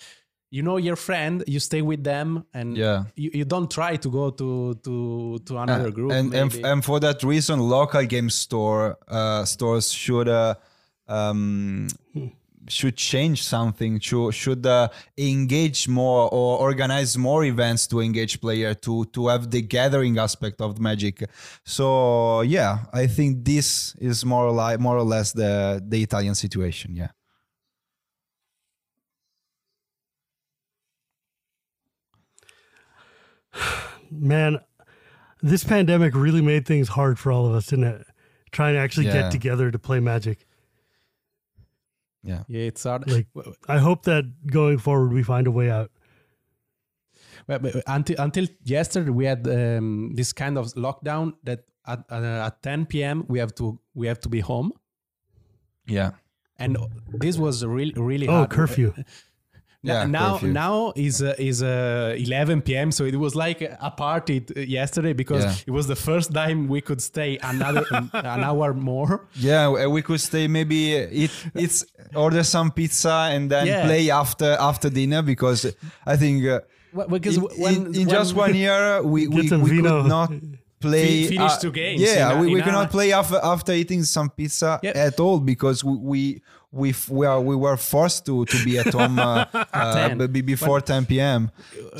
You 0.55 0.63
know 0.63 0.77
your 0.89 0.95
friend, 1.09 1.43
you 1.55 1.59
stay 1.59 1.83
with 1.83 2.03
them, 2.05 2.29
and 2.55 2.77
Yeah. 2.77 3.05
you, 3.23 3.31
you 3.39 3.45
don't 3.45 3.69
try 3.79 3.93
to 4.05 4.09
go 4.19 4.31
to 4.41 4.49
to 4.87 4.95
to 5.47 5.53
another 5.65 5.91
group. 5.97 6.13
and 6.13 6.27
and, 6.41 6.51
and 6.71 6.79
for 6.89 7.01
that 7.07 7.19
reason 7.33 7.57
local 7.59 8.05
game 8.15 8.31
store 8.31 8.83
uh, 9.19 9.45
stores 9.45 9.87
should 10.03 10.29
uh, 10.29 10.55
um, 11.09 11.89
should 12.69 12.97
change 12.97 13.39
something 13.55 13.93
should 14.01 14.33
should 14.43 14.65
uh, 14.65 14.89
engage 15.19 15.81
more 15.89 16.23
or 16.39 16.59
organize 16.69 17.19
more 17.19 17.43
events 17.45 17.83
to 17.89 17.97
engage 18.01 18.35
player 18.45 18.73
to 18.87 19.05
to 19.07 19.21
have 19.33 19.51
the 19.51 19.61
gathering 19.77 20.17
aspect 20.27 20.61
of 20.61 20.71
magic 20.79 21.17
so 21.65 21.87
yeah 22.57 22.73
i 23.03 23.05
think 23.17 23.45
this 23.45 23.95
is 24.11 24.25
more 24.25 24.49
like 24.63 24.79
more 24.81 24.97
or 24.97 25.05
less 25.15 25.33
the 25.33 25.83
the 25.93 25.99
italian 26.07 26.35
situation 26.35 26.95
yeah 27.03 27.11
Man, 34.21 34.59
this 35.43 35.65
pandemic 35.65 36.15
really 36.15 36.41
made 36.43 36.67
things 36.67 36.89
hard 36.89 37.19
for 37.19 37.31
all 37.33 37.47
of 37.47 37.55
us, 37.55 37.67
didn't 37.67 37.85
it? 37.87 38.07
Trying 38.53 38.75
to 38.75 38.81
actually 38.81 39.07
Yeah. 39.07 39.23
get 39.23 39.33
together 39.33 39.71
to 39.71 39.79
play 39.79 40.01
Magic. 40.01 40.47
yeah 42.23 42.43
yeah, 42.49 42.63
it's 42.63 42.85
hard. 42.85 43.11
Like, 43.11 43.27
I 43.69 43.79
hope 43.79 44.05
that 44.05 44.25
going 44.47 44.79
forward 44.79 45.13
we 45.13 45.23
find 45.23 45.47
a 45.47 45.51
way 45.51 45.71
out. 45.71 45.91
But, 47.47 47.61
but 47.63 47.83
until 47.87 48.17
until 48.19 48.47
yesterday, 48.63 49.11
we 49.11 49.27
had 49.27 49.47
um, 49.49 50.15
this 50.15 50.33
kind 50.33 50.57
of 50.57 50.67
lockdown 50.75 51.35
that 51.43 51.65
at, 51.87 52.05
uh, 52.11 52.47
at 52.47 52.63
10 52.63 52.87
p.m. 52.87 53.25
we 53.29 53.39
have 53.41 53.55
to 53.57 53.79
we 53.95 54.07
have 54.07 54.21
to 54.21 54.29
be 54.31 54.41
home, 54.41 54.73
yeah 55.87 56.13
and 56.57 56.79
this 57.13 57.37
was 57.37 57.63
really 57.67 57.93
really 57.97 58.29
Oh, 58.29 58.33
hard. 58.33 58.51
curfew. 58.51 58.95
Now 59.85 59.93
Yeah, 60.01 60.07
now, 60.07 60.33
curfew. 60.33 60.53
now 60.53 60.93
is 60.97 61.21
uh, 61.23 61.35
is 61.39 61.63
uh, 61.63 62.15
11 62.17 62.63
p.m. 62.63 62.91
So 62.91 63.05
it 63.05 63.17
was 63.17 63.35
like 63.35 63.61
a 63.63 63.91
party 63.91 64.41
t- 64.41 64.65
yesterday 64.79 65.13
because 65.13 65.45
Yeah. 65.45 65.67
it 65.69 65.73
was 65.79 65.87
the 65.87 65.97
first 66.09 66.33
time 66.33 66.59
we 66.69 66.81
could 66.81 67.03
stay 67.03 67.39
another 67.43 67.85
an 68.13 68.43
hour 68.49 68.73
more. 68.75 69.27
Yeah, 69.35 69.87
we 69.97 70.01
could 70.03 70.21
stay 70.21 70.49
maybe 70.49 70.77
eat 71.23 71.33
it's 71.55 71.85
order 72.15 72.43
some 72.45 72.71
pizza 72.71 73.17
and 73.35 73.51
then 73.51 73.67
Yeah. 73.67 73.85
play 73.87 74.11
after 74.11 74.51
after 74.71 74.89
dinner 74.91 75.23
because 75.23 75.61
I 76.07 76.17
think 76.17 76.37
uh, 76.47 76.61
Well, 76.97 77.09
Because 77.09 77.37
in, 77.37 77.43
when, 77.65 77.75
in, 77.75 77.95
in 78.03 78.09
just 78.09 78.35
one 78.45 78.55
year 78.55 79.03
we, 79.03 79.21
we, 79.37 79.43
we 79.69 79.83
could 79.83 80.07
not 80.17 80.31
play 80.89 81.07
Fi- 81.29 81.37
finish 81.37 81.57
two 81.65 81.73
games 81.81 82.01
Yeah, 82.01 82.33
a- 82.33 82.39
we, 82.41 82.47
we 82.55 82.61
a- 82.61 82.65
cannot 82.67 82.89
play 82.97 83.09
after 83.21 83.39
after 83.55 83.73
eating 83.81 84.03
some 84.05 84.29
pizza 84.39 84.71
Yep. 84.83 84.95
at 85.09 85.17
all 85.25 85.39
because 85.53 85.79
we 85.89 85.97
we 86.13 86.21
we, 86.81 86.91
f- 86.91 87.09
we, 87.19 87.25
are, 87.31 87.41
we 87.51 87.55
were 87.65 87.77
forced 87.93 88.21
to 88.29 88.35
to 88.53 88.57
be 88.67 88.73
at 88.83 88.91
home 88.99 89.17
uh, 89.19 89.45
uh, 89.55 90.09
10. 90.09 90.19
b- 90.19 90.27
b- 90.35 90.43
before 90.55 90.81
10 90.81 91.07
p.m. 91.07 91.41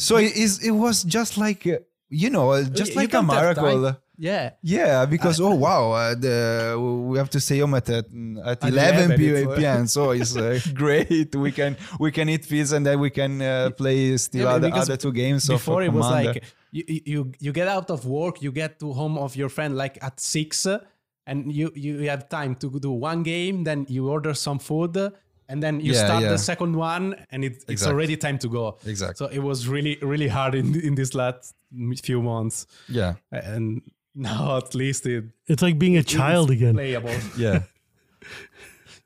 So 0.07 0.13
it 0.27 0.33
is 0.45 0.53
it 0.69 0.75
was 0.85 0.97
just 1.17 1.33
like 1.39 1.63
uh, 1.67 1.79
you 2.23 2.29
know 2.35 2.47
uh, 2.57 2.65
just 2.81 2.91
You 2.93 3.01
like 3.01 3.11
a 3.11 3.23
don't 3.23 3.29
have 3.31 3.55
time. 3.57 3.65
miracle. 3.65 4.01
Yeah. 4.17 4.51
Yeah, 4.63 5.07
because 5.15 5.41
oh 5.41 5.55
wow, 5.67 5.83
uh, 5.93 6.15
the 6.15 6.37
we 7.11 7.19
have 7.19 7.31
to 7.31 7.41
stay 7.41 7.59
home 7.63 7.75
at 7.75 7.89
at, 7.91 8.07
at 8.53 8.59
11 8.63 8.71
11, 8.71 9.19
p- 9.19 9.27
it's, 9.29 9.47
uh, 9.53 9.57
p.m. 9.59 9.87
So 9.87 10.01
it's 10.19 10.35
uh, 10.37 10.59
great. 10.83 11.31
We 11.45 11.51
can 11.59 11.77
we 12.05 12.11
can 12.17 12.27
eat 12.29 12.43
pizza 12.49 12.75
and 12.77 12.85
then 12.87 12.99
we 13.07 13.11
can 13.11 13.33
uh, 13.43 13.71
play 13.81 14.17
still 14.19 14.47
Yeah, 14.47 14.55
other, 14.57 14.71
other 14.83 14.97
two 14.97 15.13
games. 15.13 15.43
Before 15.49 15.83
it 15.83 15.93
was 15.93 16.07
Commander. 16.07 16.33
like 16.35 16.45
you, 16.77 17.01
you 17.13 17.33
you 17.45 17.53
get 17.53 17.69
out 17.69 17.89
of 17.91 18.01
work, 18.05 18.43
you 18.43 18.53
get 18.53 18.79
to 18.81 18.93
home 18.93 19.17
of 19.25 19.37
your 19.37 19.49
friend 19.57 19.73
like 19.83 19.97
at 20.03 20.19
six, 20.21 20.67
and 21.27 21.37
you 21.59 21.71
you 21.75 22.09
have 22.11 22.29
time 22.29 22.55
to 22.57 22.67
do 22.87 22.91
one 22.91 23.23
game, 23.23 23.65
then 23.65 23.87
you 23.89 24.03
order 24.11 24.35
some 24.35 24.59
food, 24.59 24.97
and 25.49 25.63
then 25.63 25.81
you 25.81 25.93
Yeah, 25.93 26.05
start 26.07 26.23
yeah. 26.23 26.33
the 26.33 26.39
second 26.39 26.75
one, 26.77 27.15
and 27.33 27.45
it, 27.45 27.65
it's 27.69 27.87
already 27.87 28.17
time 28.17 28.39
to 28.39 28.49
go. 28.49 28.65
Exactly. 28.87 29.17
So 29.21 29.33
it 29.33 29.43
was 29.43 29.69
really 29.69 29.97
really 30.03 30.29
hard 30.29 30.55
in 30.55 30.75
in 30.89 30.95
this 30.95 31.15
last 31.15 31.55
few 32.03 32.21
months, 32.23 32.67
yeah, 32.89 33.15
and 33.31 33.83
now 34.15 34.57
at 34.57 34.75
least 34.75 35.07
it 35.07 35.25
It's 35.47 35.63
like 35.63 35.79
being 35.79 35.97
a 35.99 36.03
child 36.03 36.51
again. 36.51 36.75
playable. 36.75 37.17
yeah. 37.47 37.63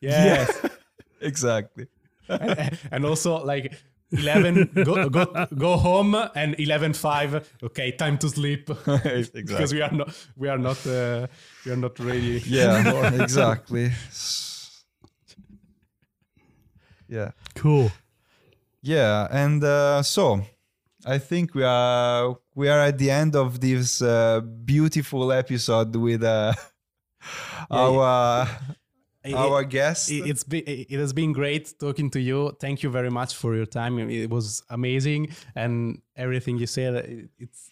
Yes. 0.00 0.50
exactly. 1.20 1.86
and 2.90 3.04
also 3.04 3.44
like 3.44 3.72
11 4.12 4.70
go, 4.84 5.08
go 5.08 5.46
go 5.56 5.76
home 5.76 6.14
and 6.34 6.54
11 6.58 6.94
5 6.94 7.58
okay 7.62 7.92
time 7.92 8.16
to 8.18 8.28
sleep 8.28 8.70
exactly. 8.70 9.30
because 9.42 9.72
we 9.74 9.82
are 9.82 9.92
not 9.92 10.28
we 10.36 10.48
are 10.48 10.58
not 10.58 10.86
uh, 10.86 11.26
we 11.66 11.72
are 11.72 11.76
not 11.76 11.98
ready 11.98 12.42
Yeah, 12.46 13.12
exactly. 13.22 13.92
Yeah. 17.08 17.30
Cool. 17.54 17.90
Yeah, 18.82 19.26
and 19.30 19.62
uh, 19.64 20.02
so 20.02 20.40
I 21.06 21.18
think 21.18 21.54
we 21.54 21.64
are 21.64 22.36
we 22.54 22.68
are 22.68 22.80
at 22.80 22.98
the 22.98 23.10
end 23.10 23.34
of 23.34 23.60
this 23.60 24.02
uh, 24.02 24.40
beautiful 24.40 25.32
episode 25.32 25.94
with 25.96 26.22
uh, 26.22 26.52
our 27.70 28.42
It- 28.44 28.76
our 29.34 29.64
guest. 29.64 30.10
it, 30.10 30.28
it's 30.30 30.44
been 30.44 30.62
it 30.66 30.98
has 30.98 31.12
been 31.12 31.32
great 31.32 31.74
talking 31.78 32.10
to 32.10 32.20
you 32.20 32.56
thank 32.60 32.82
you 32.82 32.90
very 32.90 33.10
much 33.10 33.34
for 33.34 33.54
your 33.54 33.66
time 33.66 33.98
it 33.98 34.30
was 34.30 34.62
amazing 34.70 35.28
and 35.54 36.00
everything 36.16 36.58
you 36.58 36.66
said 36.66 37.28
it's 37.38 37.70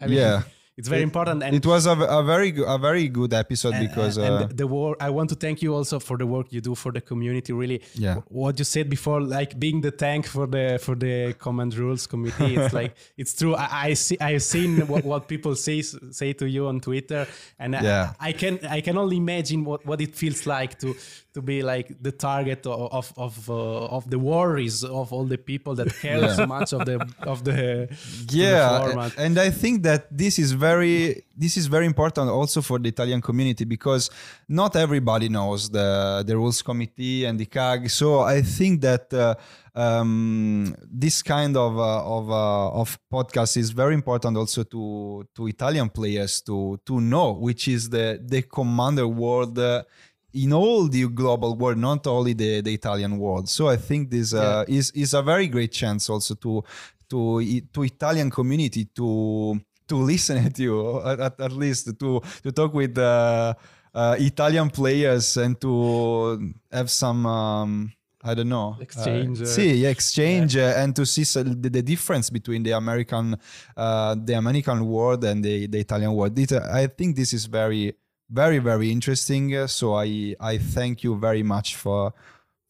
I 0.00 0.06
mean, 0.06 0.18
Yeah. 0.18 0.42
It's 0.76 0.88
very 0.88 1.02
important 1.02 1.40
and 1.42 1.54
it 1.54 1.64
was 1.64 1.86
a, 1.86 1.92
a 1.92 2.22
very 2.24 2.52
a 2.66 2.78
very 2.78 3.06
good 3.08 3.32
episode 3.32 3.74
and- 3.74 3.88
because 3.88 4.16
and 4.16 4.34
uh, 4.34 4.48
the 4.52 4.66
work 4.66 4.96
i 5.00 5.08
want 5.08 5.28
to 5.30 5.36
thank 5.36 5.62
you 5.62 5.72
also 5.74 6.00
for 6.00 6.16
the 6.18 6.26
work 6.26 6.46
you 6.52 6.60
do 6.60 6.74
for 6.74 6.90
the 6.92 7.00
community 7.00 7.52
really 7.52 7.80
Yeah. 7.94 8.16
what 8.28 8.58
you 8.58 8.64
said 8.64 8.90
before 8.90 9.20
like 9.20 9.58
being 9.58 9.80
the 9.82 9.92
tank 9.92 10.26
for 10.26 10.46
the 10.48 10.78
for 10.82 10.94
the 10.96 11.34
command 11.38 11.76
rules 11.76 12.06
committee 12.08 12.56
it's 12.56 12.74
like 12.80 12.96
it's 13.16 13.34
true 13.34 13.54
i, 13.54 13.68
I 13.90 13.94
see 13.94 14.16
i've 14.20 14.42
seen 14.42 14.86
what, 14.88 15.04
what 15.04 15.28
people 15.28 15.54
say 15.54 15.82
say 15.82 16.32
to 16.34 16.46
you 16.48 16.66
on 16.66 16.80
twitter 16.80 17.26
and 17.58 17.74
Yeah. 17.74 18.14
I, 18.20 18.28
I 18.28 18.32
can 18.32 18.58
i 18.78 18.80
can 18.80 18.98
only 18.98 19.16
imagine 19.16 19.64
what, 19.64 19.86
what 19.86 20.00
it 20.00 20.14
feels 20.16 20.44
like 20.46 20.78
to 20.80 20.94
to 21.34 21.42
be 21.42 21.62
like 21.62 21.88
the 22.00 22.12
target 22.12 22.64
of 22.66 22.92
of 22.92 23.12
of, 23.16 23.50
uh, 23.50 23.96
of 23.96 24.08
the 24.08 24.18
worries 24.18 24.84
of 24.84 25.12
all 25.12 25.24
the 25.24 25.36
people 25.52 25.74
that 25.74 25.88
care 26.00 26.20
Yeah. 26.20 26.34
so 26.36 26.46
much 26.46 26.72
of 26.72 26.84
the 26.86 26.96
of 27.32 27.38
the 27.48 27.88
yeah 28.30 28.80
format. 28.80 29.12
and 29.18 29.38
i 29.38 29.50
think 29.50 29.82
that 29.82 30.02
this 30.16 30.38
is 30.38 30.52
very 30.52 31.24
this 31.36 31.56
is 31.56 31.66
very 31.66 31.86
important 31.86 32.30
also 32.30 32.62
for 32.62 32.78
the 32.78 32.88
italian 32.88 33.20
community 33.20 33.64
because 33.64 34.10
not 34.48 34.76
everybody 34.76 35.28
knows 35.28 35.68
the 35.70 35.88
the 36.26 36.34
rules 36.36 36.62
committee 36.62 37.24
and 37.26 37.38
the 37.40 37.46
cag 37.46 37.90
so 37.90 38.20
i 38.20 38.40
think 38.40 38.80
that 38.80 39.12
uh, 39.12 39.34
um, 39.76 40.74
this 41.04 41.20
kind 41.22 41.56
of 41.56 41.76
uh, 41.78 42.16
of 42.16 42.30
uh, 42.30 42.80
of 42.80 42.98
podcast 43.12 43.56
is 43.56 43.70
very 43.70 43.94
important 43.94 44.36
also 44.36 44.62
to 44.62 45.26
to 45.34 45.48
italian 45.48 45.88
players 45.88 46.40
to 46.42 46.78
to 46.86 47.00
know 47.00 47.32
which 47.32 47.66
is 47.66 47.88
the 47.90 48.06
the 48.22 48.42
commander 48.42 49.06
world 49.08 49.58
uh, 49.58 49.82
in 50.34 50.52
all 50.52 50.88
the 50.88 51.08
global 51.08 51.56
world, 51.56 51.78
not 51.78 52.06
only 52.06 52.32
the, 52.34 52.60
the 52.60 52.74
Italian 52.74 53.18
world. 53.18 53.48
So 53.48 53.68
I 53.68 53.76
think 53.76 54.10
this 54.10 54.34
uh, 54.34 54.64
is 54.68 54.90
is 54.90 55.14
a 55.14 55.22
very 55.22 55.46
great 55.48 55.72
chance 55.72 56.10
also 56.10 56.34
to 56.34 56.62
to 57.10 57.60
to 57.72 57.82
Italian 57.82 58.30
community 58.30 58.84
to 58.96 59.60
to 59.88 59.96
listen 59.96 60.38
at 60.46 60.58
you 60.58 61.00
at, 61.02 61.40
at, 61.40 61.52
least 61.52 61.98
to 61.98 62.20
to 62.42 62.52
talk 62.52 62.74
with 62.74 62.98
uh, 62.98 63.54
uh, 63.94 64.16
Italian 64.18 64.70
players 64.70 65.36
and 65.36 65.60
to 65.60 66.52
have 66.70 66.90
some. 66.90 67.26
Um, 67.26 67.92
I 68.26 68.32
don't 68.32 68.48
know. 68.48 68.78
Exchange, 68.80 69.42
Uh, 69.42 69.44
uh, 69.44 69.46
see, 69.46 69.74
yeah, 69.74 69.90
exchange, 69.90 70.56
uh, 70.56 70.72
and 70.80 70.96
to 70.96 71.04
see 71.04 71.24
so- 71.24 71.42
the, 71.42 71.68
the 71.68 71.82
difference 71.82 72.30
between 72.30 72.62
the 72.62 72.70
American, 72.72 73.36
uh, 73.76 74.16
the 74.16 74.32
American 74.32 74.86
world 74.86 75.22
and 75.24 75.44
the, 75.44 75.66
the 75.66 75.78
Italian 75.80 76.10
world. 76.14 76.34
This, 76.34 76.52
uh, 76.52 76.66
I 76.72 76.86
think 76.86 77.16
this 77.16 77.34
is 77.34 77.44
very, 77.44 77.92
very, 78.30 78.58
very 78.58 78.90
interesting. 78.90 79.54
Uh, 79.54 79.66
so 79.66 79.94
I, 79.94 80.34
I 80.40 80.58
thank 80.58 81.02
you 81.04 81.16
very 81.16 81.42
much 81.42 81.76
for, 81.76 82.12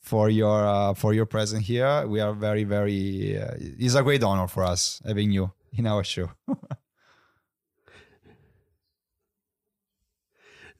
for 0.00 0.28
your, 0.28 0.66
uh, 0.66 0.94
for 0.94 1.14
your 1.14 1.26
presence 1.26 1.66
here. 1.66 2.06
We 2.06 2.20
are 2.20 2.32
very, 2.32 2.64
very. 2.64 3.38
Uh, 3.40 3.54
it's 3.58 3.94
a 3.94 4.02
great 4.02 4.22
honor 4.22 4.48
for 4.48 4.64
us 4.64 5.00
having 5.06 5.30
you 5.30 5.52
in 5.72 5.86
our 5.86 6.04
show. 6.04 6.30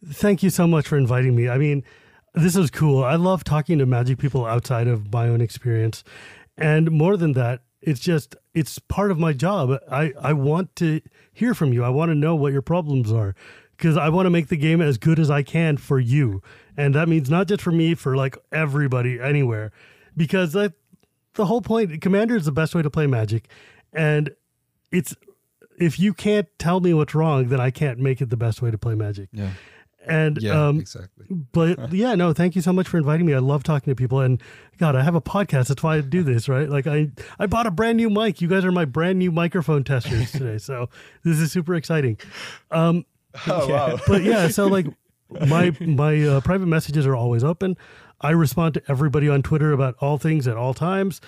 Thank 0.07 0.43
you 0.43 0.51
so 0.51 0.67
much 0.67 0.87
for 0.87 0.99
inviting 0.99 1.35
me. 1.35 1.49
I 1.49 1.57
mean, 1.57 1.83
this 2.35 2.57
is 2.57 2.71
cool. 2.71 3.03
I 3.05 3.15
love 3.15 3.43
talking 3.43 3.79
to 3.79 3.87
magic 3.87 4.19
people 4.19 4.45
outside 4.45 4.87
of 4.87 5.11
my 5.11 5.29
own 5.29 5.41
experience. 5.41 6.05
And 6.59 6.91
more 6.91 7.17
than 7.17 7.33
that, 7.33 7.63
it's 7.81 8.01
just 8.01 8.37
it's 8.55 8.79
part 8.79 9.11
of 9.11 9.19
my 9.19 9.33
job. 9.33 9.79
I 9.91 10.13
I 10.21 10.33
want 10.33 10.77
to 10.77 11.01
hear 11.33 11.55
from 11.55 11.73
you. 11.73 11.85
I 11.85 11.89
want 11.91 12.11
to 12.11 12.15
know 12.15 12.35
what 12.35 12.53
your 12.53 12.63
problems 12.63 13.13
are 13.13 13.35
because 13.77 13.97
I 13.97 14.09
want 14.09 14.27
to 14.27 14.31
make 14.31 14.49
the 14.49 14.57
game 14.57 14.81
as 14.81 14.99
good 14.99 15.19
as 15.19 15.31
I 15.31 15.43
can 15.43 15.77
for 15.77 15.99
you. 15.99 16.43
And 16.77 16.95
that 16.95 17.09
means 17.09 17.31
not 17.31 17.49
just 17.49 17.63
for 17.63 17.73
me, 17.73 17.95
for 17.95 18.17
like 18.17 18.37
everybody 18.53 19.21
anywhere. 19.21 19.73
Because 20.17 20.53
that 20.53 20.73
the 21.35 21.47
whole 21.47 21.61
point 21.61 22.01
commander 22.01 22.37
is 22.37 22.45
the 22.45 22.53
best 22.53 22.75
way 22.75 22.83
to 22.83 22.91
play 22.91 23.07
magic. 23.07 23.49
And 23.93 24.35
it's 24.93 25.15
if 25.79 25.99
you 25.99 26.15
can't 26.15 26.47
tell 26.59 26.81
me 26.81 26.95
what's 26.95 27.15
wrong, 27.15 27.49
then 27.49 27.61
I 27.61 27.71
can't 27.71 27.99
make 27.99 28.21
it 28.21 28.31
the 28.31 28.37
best 28.37 28.63
way 28.63 28.71
to 28.71 28.79
play 28.79 28.95
magic. 28.95 29.29
Yeah. 29.33 29.51
And 30.07 30.41
Yeah, 30.41 30.69
um, 30.69 30.81
exactly. 30.81 31.27
but 31.31 31.93
yeah, 31.93 32.15
no, 32.15 32.33
thank 32.33 32.55
you 32.55 32.63
so 32.63 32.73
much 32.73 32.87
for 32.87 32.99
inviting 32.99 33.27
me. 33.27 33.35
I 33.35 33.39
love 33.39 33.63
talking 33.63 33.91
to 33.91 33.95
people, 33.95 34.21
and 34.21 34.41
God, 34.79 34.95
I 34.95 35.03
have 35.03 35.15
a 35.15 35.21
podcast. 35.21 35.69
That's 35.69 35.83
why 35.83 35.97
I 35.97 36.01
do 36.03 36.23
this, 36.23 36.49
right? 36.49 36.69
Like 36.69 36.87
I, 36.87 37.11
I 37.39 37.47
bought 37.47 37.67
a 37.67 37.71
brand 37.71 37.97
new 37.97 38.11
mic. 38.11 38.41
You 38.41 38.49
guys 38.49 38.65
are 38.65 38.73
my 38.73 38.85
brand 38.85 39.19
new 39.19 39.33
microphone 39.33 39.83
testers 39.83 40.31
today, 40.31 40.59
so 40.59 40.89
this 41.25 41.39
is 41.39 41.53
super 41.53 41.75
exciting. 41.75 42.19
Um, 42.71 43.07
Oh, 43.47 43.69
wow. 43.69 43.99
but 44.07 44.23
yeah, 44.23 44.49
so 44.49 44.67
like 44.69 44.87
my 45.49 45.73
my 45.81 46.23
uh, 46.23 46.41
private 46.41 46.67
messages 46.67 47.07
are 47.07 47.17
always 47.17 47.43
open. 47.43 47.77
I 48.21 48.31
respond 48.31 48.75
to 48.75 48.83
everybody 48.89 49.29
on 49.29 49.43
Twitter 49.43 49.73
about 49.73 49.97
all 50.01 50.19
things 50.19 50.47
at 50.47 50.57
all 50.57 50.73
times. 50.75 51.21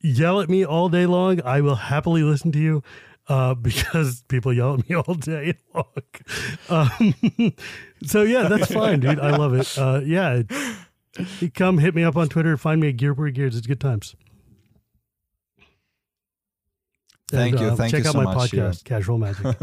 Yell 0.00 0.40
at 0.40 0.48
me 0.48 0.64
all 0.64 0.88
day 0.88 1.06
long. 1.06 1.42
I 1.42 1.60
will 1.60 1.74
happily 1.74 2.22
listen 2.22 2.52
to 2.52 2.58
you 2.60 2.82
uh, 3.26 3.54
because 3.68 4.22
people 4.28 4.52
yell 4.52 4.74
at 4.74 4.88
me 4.88 4.94
all 4.96 5.14
day 5.14 5.54
long. 5.74 5.84
Um, 6.68 7.52
so 8.04 8.22
yeah, 8.22 8.46
that's 8.48 8.72
fine, 8.72 9.00
dude. 9.00 9.18
I 9.18 9.36
love 9.36 9.54
it. 9.54 9.76
Uh, 9.76 10.00
yeah, 10.04 10.42
come 11.54 11.78
hit 11.78 11.94
me 11.96 12.04
up 12.04 12.16
on 12.16 12.28
Twitter. 12.28 12.56
Find 12.56 12.80
me 12.80 12.90
at 12.90 12.96
Gearboard 12.96 13.34
Gears. 13.34 13.56
It's 13.56 13.66
good 13.66 13.80
times. 13.80 14.14
Thank 17.30 17.56
And, 17.56 17.60
you. 17.60 17.68
uh, 17.72 17.76
Thank 17.76 17.90
check 17.90 18.04
you 18.04 18.08
out 18.08 18.12
so 18.12 18.18
my 18.22 18.24
much, 18.34 18.52
podcast, 18.52 18.82
Shivan. 18.82 18.84
Casual 18.84 19.18
Magic. 19.18 19.56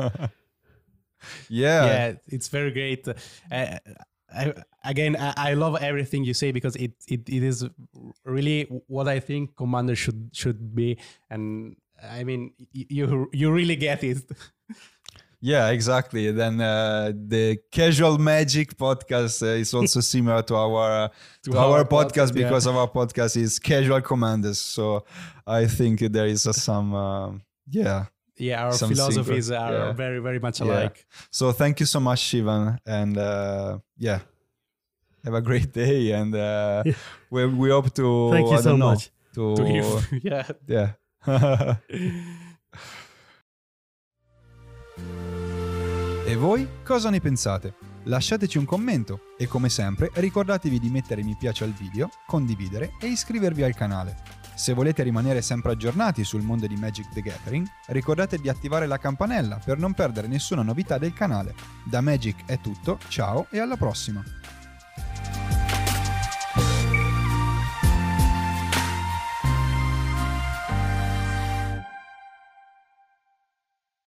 Yeah. 1.50 1.86
yeah 1.86 2.14
it's 2.28 2.48
very 2.48 2.72
great 2.72 3.08
uh, 3.08 3.78
I, 4.34 4.54
again 4.84 5.16
I, 5.16 5.34
I 5.38 5.54
love 5.54 5.78
everything 5.82 6.24
you 6.24 6.34
say 6.34 6.52
because 6.52 6.76
it, 6.76 6.94
it 7.08 7.30
it 7.30 7.44
is 7.44 7.66
really 8.26 8.64
what 8.88 9.08
i 9.08 9.20
think 9.20 9.56
commander 9.56 9.96
should 9.96 10.30
should 10.34 10.76
be 10.76 10.98
and 11.30 11.76
i 12.04 12.24
mean 12.24 12.54
you 12.72 13.30
you 13.32 13.52
really 13.52 13.76
get 13.76 14.04
it 14.04 14.24
Yeah, 15.46 15.70
exactly. 15.70 16.32
Then 16.32 16.60
uh, 16.60 17.12
the 17.14 17.60
Casual 17.72 18.18
Magic 18.18 18.76
podcast 18.76 19.44
uh, 19.44 19.60
is 19.62 19.76
also 19.76 20.00
similar 20.16 20.42
to 20.42 20.56
our 20.56 21.04
uh, 21.04 21.08
to, 21.44 21.56
our, 21.56 21.78
our 21.78 21.86
podcast, 21.86 22.32
podcast, 22.32 22.36
yeah. 22.36 22.44
because 22.44 22.66
our 22.66 22.88
podcast 22.88 23.38
is 23.38 23.60
Casual 23.60 24.02
Commanders. 24.02 24.58
So 24.58 25.06
I 25.46 25.68
think 25.68 26.00
there 26.00 26.26
is 26.26 26.48
uh, 26.48 26.54
some 26.54 26.96
um 26.96 27.42
yeah. 27.70 28.06
Yeah 28.38 28.64
our 28.66 28.74
philosophies 28.74 29.46
secret, 29.48 29.60
are 29.62 29.74
yeah. 29.74 29.94
very 29.94 30.20
very 30.20 30.40
much 30.40 30.60
Yeah. 30.62 30.72
alike 30.72 31.06
So 31.32 31.52
thank 31.54 31.80
you 31.80 31.86
so 31.88 32.00
much, 32.00 32.20
Shivan, 32.30 32.78
and 32.86 33.18
uh, 33.18 33.80
yeah, 33.98 34.20
have 35.24 35.34
a 35.36 35.42
great 35.42 35.72
day. 35.74 36.12
And 36.14 36.34
uh, 36.34 36.84
Yeah. 36.86 36.96
we 37.30 37.46
we 37.46 37.70
hope 37.72 37.90
to 37.96 38.30
Thank 38.32 38.50
you 38.52 38.62
so 38.62 38.76
know, 38.76 38.90
much. 38.92 39.12
to, 39.34 39.56
to 39.56 39.64
yeah 40.24 40.46
yeah. 40.68 40.96
E 46.28 46.36
voi 46.36 46.68
cosa 46.84 47.10
ne 47.10 47.20
pensate? 47.20 47.74
Lasciateci 48.04 48.58
un 48.58 48.66
commento 48.66 49.20
e 49.38 49.48
come 49.48 49.70
sempre 49.70 50.10
ricordatevi 50.14 50.80
di 50.80 50.90
mettere 50.90 51.24
mi 51.24 51.36
piace 51.40 51.64
al 51.64 51.72
video, 51.74 52.10
condividere 52.28 52.94
e 53.00 53.08
iscrivervi 53.08 53.64
al 53.64 53.76
canale. 53.76 54.16
Se 54.56 54.74
volete 54.74 55.04
rimanere 55.04 55.42
sempre 55.42 55.74
aggiornati 55.74 56.24
sul 56.24 56.42
mondo 56.42 56.66
di 56.66 56.78
Magic 56.78 57.10
the 57.10 57.22
Gathering, 57.22 57.68
ricordate 57.88 58.38
di 58.38 58.48
attivare 58.48 58.88
la 58.88 58.98
campanella 58.98 59.60
per 59.64 59.78
non 59.78 59.94
perdere 59.94 60.28
nessuna 60.28 60.62
novità 60.62 60.98
del 60.98 61.14
canale. 61.14 61.54
Da 61.84 62.00
Magic 62.00 62.46
è 62.46 62.60
tutto, 62.60 62.98
ciao 63.10 63.48
e 63.52 63.60
alla 63.60 63.76
prossima! 63.76 64.24